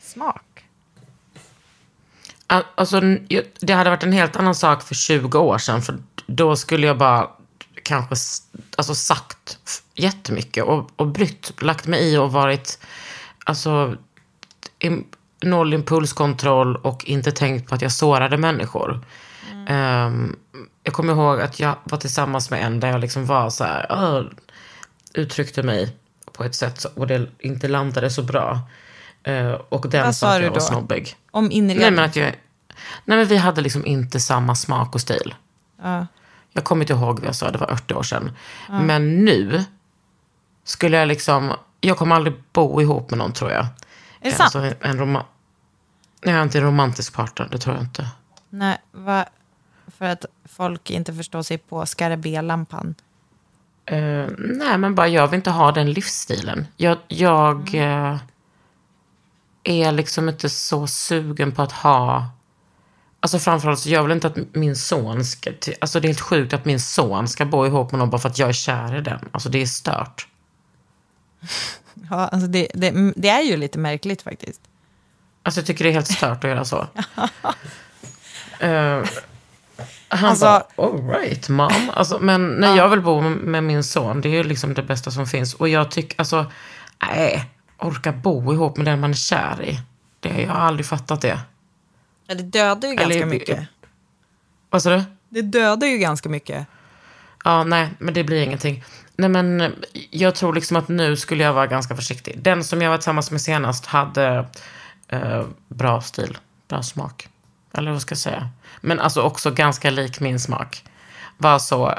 [0.00, 0.64] smak?
[2.46, 3.00] Al- Alltså,
[3.60, 5.82] det hade varit en helt annan sak för 20 år sedan.
[5.82, 7.30] För då skulle jag bara
[7.82, 8.14] kanske
[8.76, 9.58] alltså, sagt
[9.94, 12.78] jättemycket och, och brytt, lagt mig i och varit
[13.44, 13.96] alltså,
[14.78, 15.04] im,
[15.42, 19.04] noll impulskontroll och inte tänkt på att jag sårade människor.
[19.68, 20.36] Ehm,
[20.82, 23.86] jag kommer ihåg att jag var tillsammans med en där jag liksom var så här,
[23.90, 24.22] "Åh",
[25.14, 25.96] uttryckte mig
[26.32, 28.60] på ett sätt och det inte landade så bra.
[29.22, 30.60] Eh, och den Vad sa att jag var då?
[30.60, 31.16] snobbig.
[31.30, 31.80] Om inredning?
[31.80, 32.34] Nej men att jag...
[33.04, 35.34] Nej men vi hade liksom inte samma smak och stil.
[35.82, 36.06] Ja.
[36.52, 38.36] Jag kommer inte ihåg vad jag sa, det var 80 år sedan.
[38.68, 39.64] Men nu
[40.64, 41.52] skulle jag liksom...
[41.80, 43.60] Jag kommer aldrig bo ihop med någon tror jag.
[43.64, 43.68] Är
[44.20, 44.54] det sant?
[44.54, 45.24] Alltså, en roma...
[46.20, 48.06] Jag är inte en romantisk partner, det tror jag inte.
[48.50, 49.24] Nej, va,
[50.02, 52.94] för att folk inte förstår sig på skarabélampan.
[53.86, 56.66] Eh, nej, men bara jag vill inte ha den livsstilen.
[56.76, 58.18] Jag, jag eh,
[59.64, 62.30] är liksom inte så sugen på att ha...
[63.20, 65.50] Alltså framförallt så jag vill inte att min son ska...
[65.80, 68.28] Alltså det är helt sjukt att min son ska bo ihop med någon bara för
[68.28, 69.28] att jag är kär i den.
[69.32, 70.28] Alltså det är stört.
[72.10, 74.60] Ja, alltså det, det, det är ju lite märkligt faktiskt.
[75.42, 76.86] Alltså jag tycker det är helt stört att göra så.
[78.60, 79.02] Eh,
[80.16, 81.90] han Alltså- bara, all right mom.
[81.94, 84.82] Alltså, men när jag vill bo med, med min son, det är ju liksom det
[84.82, 85.54] bästa som finns.
[85.54, 86.46] Och jag tycker, alltså,
[87.10, 87.44] nej,
[87.78, 89.80] orka bo ihop med den man är kär i.
[90.20, 91.40] Det, jag har aldrig fattat det.
[92.26, 93.60] Ja, det dödar ju ganska Eller- mycket.
[94.70, 95.02] Vad sa du?
[95.28, 96.66] Det dödar ju ganska mycket.
[97.44, 98.84] Ja, nej, men det blir ingenting.
[99.16, 99.74] Nej, men
[100.10, 102.38] jag tror liksom att nu skulle jag vara ganska försiktig.
[102.42, 104.46] Den som jag var tillsammans med senast hade
[105.08, 106.38] eh, bra stil,
[106.68, 107.28] bra smak.
[107.74, 108.48] Eller vad ska jag säga?
[108.80, 110.84] Men alltså också ganska lik min smak.
[111.38, 111.94] Var så,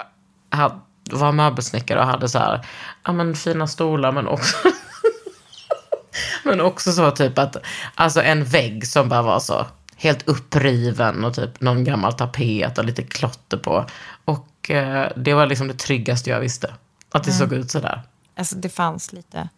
[0.49, 0.79] had,
[1.11, 2.65] var möbelsnickare och hade så här,
[3.03, 4.55] ja men fina stolar men också
[6.43, 7.57] Men också så typ att,
[7.95, 9.65] alltså en vägg som bara var så
[9.95, 13.85] helt uppriven och typ någon gammal tapet och lite klotter på.
[14.25, 16.73] Och eh, det var liksom det tryggaste jag visste.
[17.11, 18.01] Att det såg ut sådär.
[18.35, 19.49] Alltså det fanns lite.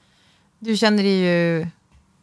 [0.60, 1.68] Du känner dig ju...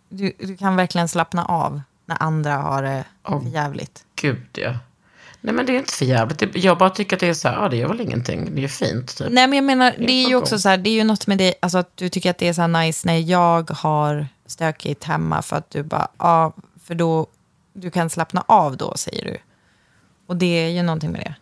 [0.09, 4.05] Du, du kan verkligen slappna av när andra har det för jävligt.
[4.17, 4.79] Gud ja.
[5.41, 6.65] Nej men det är inte för jävligt.
[6.65, 8.55] Jag bara tycker att det är så här, ja det gör väl ingenting.
[8.55, 9.27] Det är ju fint typ.
[9.31, 11.39] Nej, men jag menar, det är ju också så här, det är ju något med
[11.39, 15.05] det, alltså att du tycker att det är så här nice när jag har stökigt
[15.05, 16.53] hemma för att du bara, ja,
[16.85, 17.27] för då,
[17.73, 19.37] du kan slappna av då, säger du.
[20.27, 21.35] Och det är ju någonting med det.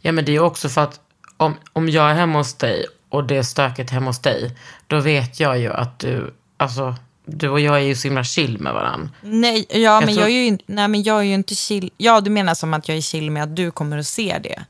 [0.00, 1.00] Ja men det är också för att
[1.36, 4.56] om, om jag är hemma hos dig och det är stökigt hemma hos dig,
[4.86, 6.94] då vet jag ju att du, alltså
[7.24, 9.10] du och jag är ju så himla chill med varandra.
[9.20, 11.90] Nej, ja, men tror- jag är ju, inte- nej, men jag är ju inte chill.
[11.96, 14.64] Ja, du menar som att jag är chill med att du kommer att se det.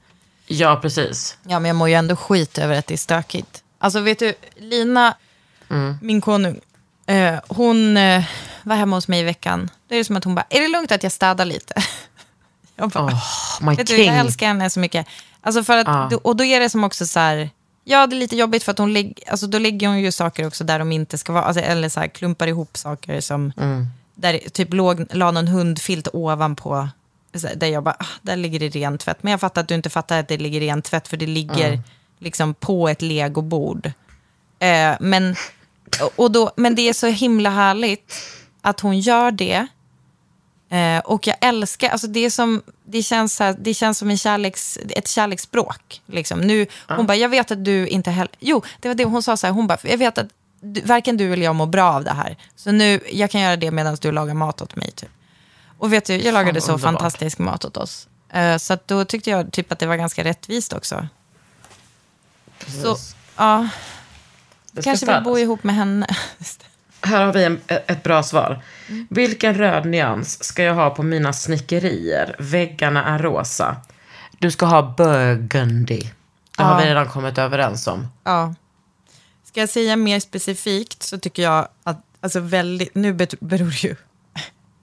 [0.47, 1.37] Ja precis.
[1.43, 3.63] Ja, men jag mår ju ändå skit över att det är stökigt.
[3.79, 5.15] Alltså vet du, Lina,
[6.03, 6.61] min konung,
[7.07, 8.25] eh, hon eh,
[8.63, 9.71] var hemma hos mig i veckan.
[9.89, 11.75] Då är det som att hon bara, är det lugnt att jag städar lite?
[12.77, 13.23] Jag bara, Oh,
[13.61, 14.07] my vet du, king.
[14.07, 15.07] jag älskar henne så mycket.
[15.41, 16.11] Alltså för att, Ja.
[16.23, 17.51] Och då är det som också så här,
[17.91, 20.47] ja det är lite jobbigt för att hon, lägg, alltså då lägger hon ju saker
[20.47, 23.53] också där de inte ska vara, alltså, eller så här, klumpar ihop saker som,
[24.15, 26.89] där det typ låg, la någon hundfilt ovanpå,
[27.33, 29.23] här, där jag bara, ah, där ligger det ren tvätt.
[29.23, 31.81] Men jag fattar att du inte fattar att det ligger ren tvätt, för det ligger
[32.19, 33.87] liksom på ett legobord.
[34.59, 35.37] Eh, men,
[36.17, 38.15] och då, men det är så himla härligt
[38.63, 39.67] att hon gör det.
[40.71, 44.19] Eh, och jag älskar, alltså det, som, det, känns så här, det känns som en
[44.19, 46.03] kärleks, ett kärleksspråk.
[46.07, 46.41] Liksom.
[46.41, 48.33] Nu, Hon bara, jag vet att du inte heller...
[48.39, 50.29] Jo, det var det hon sa, så här, hon bara, jag vet att
[50.61, 52.37] du, varken du eller jag mår bra av det här.
[52.57, 54.91] Så nu, jag kan göra det medan du lagar mat åt mig.
[54.91, 55.11] Typ.
[55.79, 56.93] Och vet du, jag lagade så underbart.
[56.93, 58.09] fantastisk mat åt oss.
[58.29, 61.07] Eh, så då tyckte jag typ att det var ganska rättvist också.
[62.83, 62.97] Så,
[63.37, 63.69] ja,
[64.73, 66.07] Det kanske vill bo ihop med henne.
[67.03, 68.63] Här har vi en, ett bra svar.
[69.11, 72.37] Vilken röd nyans ska jag ha på mina snickerier?
[72.39, 73.77] Väggarna är rosa.
[74.39, 76.03] Du ska ha burgundy.
[76.57, 76.79] Det har Ja.
[76.79, 78.07] vi redan kommit överens om.
[78.25, 78.55] Ja.
[79.45, 83.97] Ska jag säga mer specifikt så tycker jag att, alltså väldigt, nu beror det ju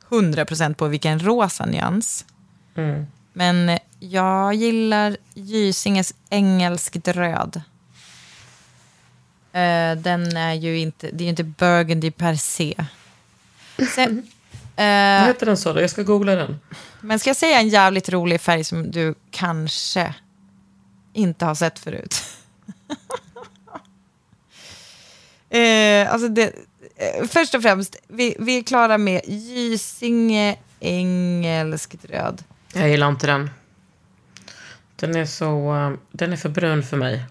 [0.09, 2.25] 100% på vilken rosa nyans.
[3.33, 7.61] Men eh, jag gillar Gysinges engelskt röd.
[9.57, 12.75] Eh, den är ju inte, det är ju inte burgundy per se.
[13.95, 14.27] Sen,
[14.75, 15.81] Vad eh, heter den så då?
[15.81, 16.59] Jag ska googla den.
[17.01, 20.13] men ska jag säga en jävligt rolig färg som du kanske
[21.13, 22.23] inte har sett förut?
[25.49, 26.53] eh, alltså det,
[27.29, 32.43] först och främst, vi, vi är klara med Gysinge engelskt röd.
[32.73, 33.49] Jag gillar inte den.
[34.95, 35.97] Den är så...
[36.11, 37.25] den är för brun för mig.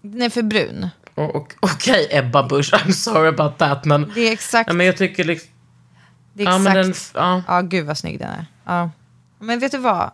[0.00, 0.88] Den är för brun.
[1.14, 3.84] Okej, Ebba Busch, I'm sorry about that.
[3.84, 4.68] Men, Det är exakt...
[4.68, 5.50] ja, men jag tycker liksom...
[6.32, 7.42] det är Ja, exakt men den, ja.
[7.48, 8.46] Ja, gud vad snygg den är.
[8.64, 8.90] Ja.
[9.38, 10.10] Men vet du vad?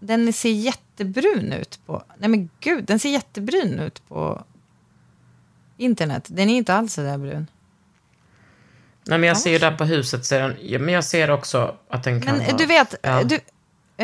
[0.00, 2.02] Den ser jättebrun ut på...
[2.18, 4.44] Nej men gud, den ser jättebrun ut på
[5.76, 6.26] internet.
[6.28, 7.46] Den är inte alls så där brun.
[9.06, 11.76] Nej, men jag ser ju där på huset, ser den, ja, men jag ser också
[11.88, 12.56] att den kan Men vara...
[12.56, 13.22] du vet, Ja.
[13.22, 13.34] du,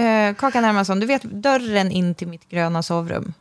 [0.00, 3.32] eh, Kakan Hermansson, du vet dörren in till mitt gröna sovrum?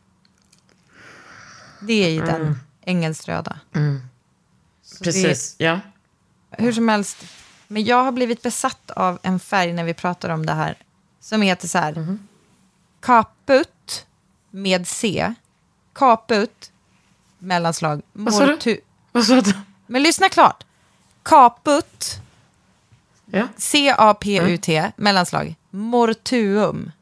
[1.80, 2.26] Det är ju Mm.
[2.34, 2.58] den
[2.88, 3.58] engelsröda.
[4.82, 5.80] Så Precis, ja.
[6.50, 7.16] Det, hur som helst.
[7.68, 10.76] Men jag har blivit besatt av en färg när vi pratar om det här.
[11.20, 11.94] Som heter så här.
[11.94, 12.28] Mhm.
[13.00, 14.06] Kaput
[14.50, 15.34] med C.
[15.92, 16.72] Kaput,
[17.38, 18.02] mellanslag.
[18.12, 18.52] Vad sa du?
[18.56, 18.80] mortu-
[19.12, 19.52] Vad sa du?
[19.86, 20.64] Men lyssna klart.
[21.22, 22.20] Kaput,
[23.30, 23.48] Ja.
[23.56, 25.54] C-A-P-U-T, mellanslag.
[25.70, 26.92] Mortuum.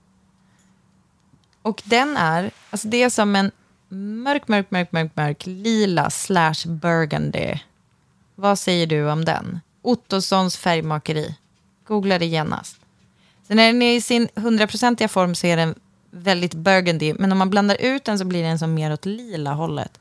[1.63, 3.51] Och den är, alltså det är som en
[3.89, 7.55] mörk, mörk, mörk, mörk, mörk, lila slash burgundy.
[8.35, 9.61] Vad säger du om den?
[9.83, 11.37] Ottossons färgmakeri.
[11.87, 12.77] Googla det genast.
[13.49, 15.75] Sen när den är i sin hundraprocentiga form så är den
[16.11, 17.15] väldigt burgundy.
[17.19, 19.99] Men om man blandar ut den så blir den som mer åt lila hållet.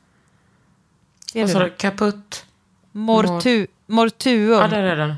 [1.32, 1.64] Ser Vad sa det?
[1.64, 1.70] du?
[1.76, 2.46] Kaputt?
[2.92, 4.60] Mortu, mortuum.
[4.60, 5.14] Ja, där är den.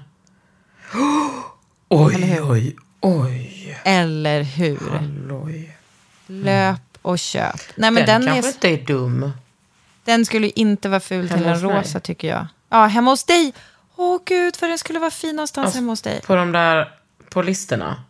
[1.89, 3.79] Oj, oj, oj.
[3.85, 4.91] Eller hur?
[4.91, 5.77] Halloj.
[6.27, 7.61] Löp och köp.
[7.77, 9.33] Nej, men Den, den, kanske är, inte är dum.
[10.05, 11.81] den skulle inte vara ful till Hemma en hos mig.
[11.83, 12.47] rosa tycker jag.
[12.69, 13.53] Ja, hemma hos dig.
[13.97, 16.21] Åh gud, vad den skulle vara fin någonstans Alltså, hemma hos dig.
[16.27, 16.95] På de där,
[17.31, 18.03] på listorna.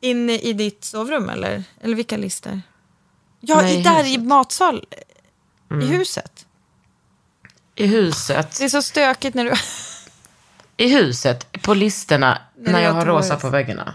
[0.00, 1.64] Inne i ditt sovrum eller?
[1.80, 2.60] Eller vilka listor?
[3.40, 4.14] Ja, Nej, i, i där i.
[4.14, 4.28] Mm.
[4.28, 4.84] matsal.
[5.82, 6.46] I huset.
[7.74, 8.58] I huset.
[8.58, 9.52] Det är så stökigt när du...
[10.84, 13.94] I huset, på listorna, När jag har rosa på väggarna.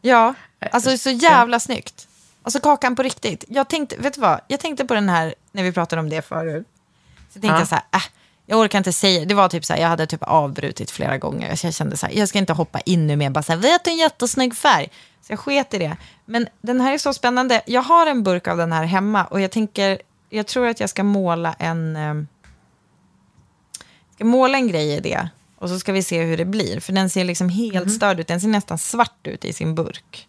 [0.00, 2.08] Ja, alltså så jävla snyggt.
[2.42, 3.44] Alltså kakan på riktigt.
[3.48, 4.40] Jag tänkte, vet du vad?
[4.48, 6.66] Jag tänkte på den här när vi pratade om det förut.
[7.28, 7.58] Så tänkte Ja.
[7.58, 8.02] jag så här, äh,
[8.46, 9.24] jag orkar inte säga.
[9.24, 11.56] Det var typ så här, jag hade typ avbrutit flera gånger.
[11.56, 13.58] Så jag kände så här, jag ska inte hoppa in nu med bara så här,
[13.58, 14.88] vet du en jättesnygg färg?
[15.22, 15.96] Så jag sket i det.
[16.24, 17.62] Men den här är så spännande.
[17.66, 20.00] Jag har en burk av den här hemma och jag tänker,
[20.30, 22.14] jag tror att jag ska måla en, eh,
[24.14, 25.28] ska måla en grej i det.
[25.58, 26.80] Och så ska vi se hur det blir.
[26.80, 28.26] För den ser liksom helt störd ut.
[28.28, 30.28] Den ser nästan svart ut i sin burk.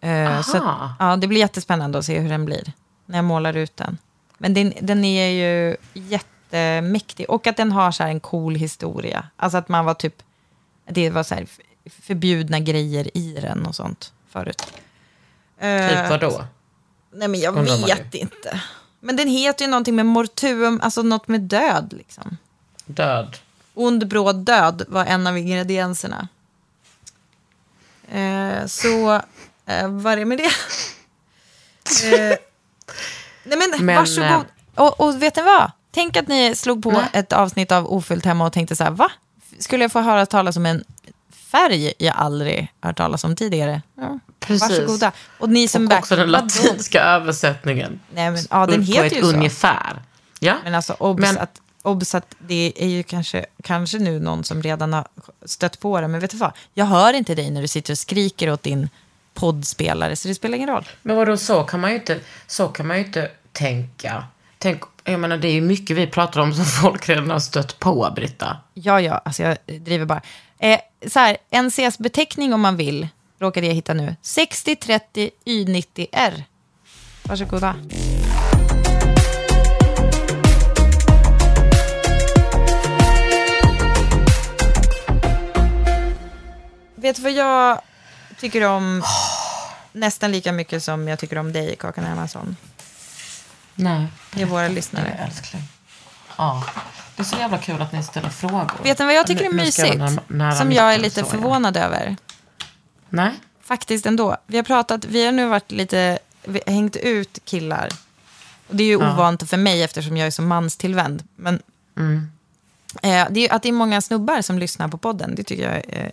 [0.00, 2.72] Eh, så att, ja, det blir jättespännande att se hur den blir.
[3.06, 3.98] När jag målar ut den.
[4.38, 7.30] Men den, den är ju jättemäktig.
[7.30, 9.28] Och att den har så här en cool historia.
[9.36, 10.22] Alltså att man var typ...
[10.88, 11.34] Det var så
[12.02, 14.62] förbjudna grejer i den och sånt förut.
[15.58, 16.44] Eh, Typ vadå?
[17.10, 18.60] Nej men jag Undrar vet inte.
[19.00, 22.36] Men den heter ju någonting med mortuum, alltså något med död liksom.
[22.86, 23.36] Död.
[23.74, 26.28] Ond, bråd, död var en av ingredienserna.
[28.10, 29.22] Eh, så,
[29.68, 30.44] eh, vad är det med det?
[32.14, 32.38] eh,
[33.44, 34.28] nej men, Men, varsågod.
[34.30, 34.42] eh,
[34.74, 35.70] Och, och vet ni vad?
[35.90, 37.04] Tänk att ni slog på Nej.
[37.12, 39.10] ett avsnitt av Ofyllt hemma och tänkte så här, va?
[39.58, 40.84] Skulle jag få höra talas om en
[41.32, 43.82] färg jag aldrig hört talas om tidigare?
[43.94, 44.70] Ja, Precis.
[44.70, 45.12] Varsågoda.
[45.38, 48.00] Och ni som Och också den latinska översättningen.
[48.14, 49.26] Nej, men, ja, den på heter ett ju så.
[49.28, 50.02] ungefär.
[50.40, 54.44] Ja, Men alltså, obs, Men- Att, obs att det är ju kanske, kanske nu någon
[54.44, 55.06] som redan har
[55.44, 56.08] stött på det.
[56.08, 56.52] Men vet du vad?
[56.74, 58.88] Jag hör inte dig när du sitter och skriker åt din
[59.38, 60.88] poddspelare, så det spelar ingen roll.
[61.02, 64.24] men vadå, så kan man ju inte, så kan man ju inte tänka.
[64.58, 67.78] Tänk, jag menar, det är ju mycket vi pratar om som folk redan har stött
[67.78, 68.56] på, Britta.
[68.74, 70.22] Ja, ja, alltså jag driver bara.
[70.58, 73.08] Eh, så här, NCS-beteckning om man vill,
[73.40, 74.16] råkade jag hitta nu.
[74.22, 76.42] 6030 Y90R.
[77.22, 77.74] Varsågoda.
[86.94, 87.80] Vet du vad jag
[88.40, 89.02] tycker om
[89.98, 92.56] nästan lika mycket som jag tycker om dig, Kakan Hermansson?
[93.74, 94.06] Nej.
[94.34, 95.08] Det är våra lyssnare.
[95.26, 95.62] älskling.
[96.36, 96.64] Ja.
[97.16, 98.70] Det är så jävla kul att ni ställer frågor.
[98.82, 100.00] Vet ni vad jag tycker är jag mysigt?
[100.28, 101.30] nära Som jag är lite så, ja.
[101.30, 102.16] förvånad över.
[103.08, 103.32] Nej.
[103.62, 104.36] Faktiskt ändå.
[104.46, 107.88] Vi har pratat, vi har nu varit lite, vi har hängt ut killar.
[108.68, 109.12] Och det är ju Ja.
[109.12, 111.22] ovant för mig eftersom jag är så manstillvänd.
[111.36, 111.62] Men
[111.96, 112.30] Mm.
[113.02, 115.82] eh, det är, att det är många snubbar som lyssnar på podden, det tycker jag
[115.94, 116.12] är...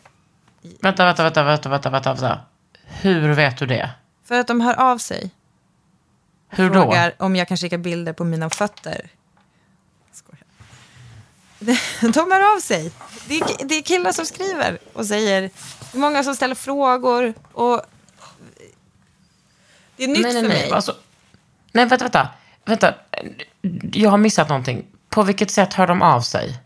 [0.81, 2.39] Vänta, vänta, vänta, vänta, vänta, vänta, vänta.
[2.85, 3.89] Hur vet du det?
[4.23, 5.29] För att de hör av sig.
[6.49, 6.73] Hur då?
[6.81, 9.09] Frågar om jag kan skicka bilder på mina fötter.
[12.01, 12.91] De hör av sig.
[13.27, 15.41] Det är, det är killar som skriver och säger.
[15.41, 17.33] Det är många som ställer frågor.
[17.51, 17.81] Och
[19.95, 20.61] det är nytt nej, nej, för nej.
[20.61, 20.71] mig.
[20.71, 20.95] Alltså,
[21.71, 22.29] nej, vänta, vänta.
[22.65, 22.93] Vänta.
[23.93, 24.85] Jag har missat någonting.
[25.09, 26.59] På vilket sätt hör de av sig?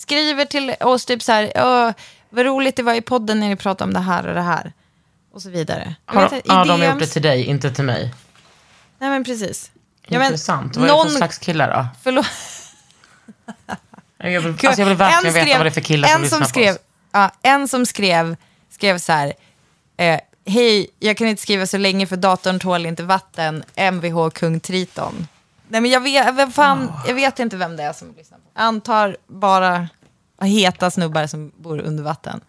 [0.00, 1.92] skriver till oss typ så här, "Åh,
[2.30, 4.72] vad roligt det var i podden när ni pratade om det här och det här.
[5.32, 5.94] Och så vidare.
[6.06, 8.14] Jag Har, vet inte, i ja, de har gjort det till dig, inte till mig.
[8.98, 9.70] Nej men precis.
[10.06, 10.76] Ja, men Intressant.
[10.76, 11.86] Vad är det någon- för slags killar då?
[12.02, 12.26] Förlåt.
[14.18, 16.38] Jag vill, alltså jag vill verkligen En veta vad det är för killar som lyssnar
[16.38, 16.84] som skrev, på oss.
[17.12, 18.36] ja, En som skrev,
[18.70, 19.32] skrev så här,
[19.96, 24.60] eh, hej, jag kan inte skriva så länge för datorn tål inte vatten, Mvh kung
[24.60, 25.26] Triton.
[25.68, 28.44] Nej men jag vet, vem fan, jag vet inte vem det är som lyssnar på.
[28.54, 29.88] Jag antar bara
[30.42, 32.40] heta snubbar som bor under vatten.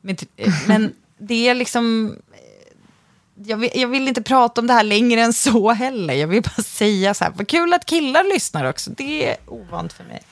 [0.00, 2.16] Men, eh, men det är liksom...
[2.32, 2.38] eh,
[3.46, 6.14] Jag vill, jag vill inte prata om det här längre än så heller.
[6.14, 8.90] Jag vill bara säga så här, vad kul att killar lyssnar också.
[8.90, 10.22] Det är ovant för mig.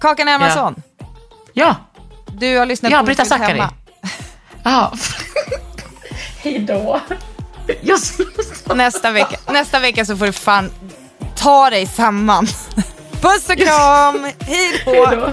[0.00, 0.82] Kakan Hermansson,
[1.52, 1.76] Ja,
[2.38, 3.62] du har lyssnat ja på Britta Zackari.
[4.64, 4.92] Ja.
[6.42, 7.00] Hej då.
[8.74, 10.70] Nästa vecka, nästa vecka så får du fan
[11.36, 12.46] ta dig samman.
[13.20, 15.32] Puss och kram, hej då.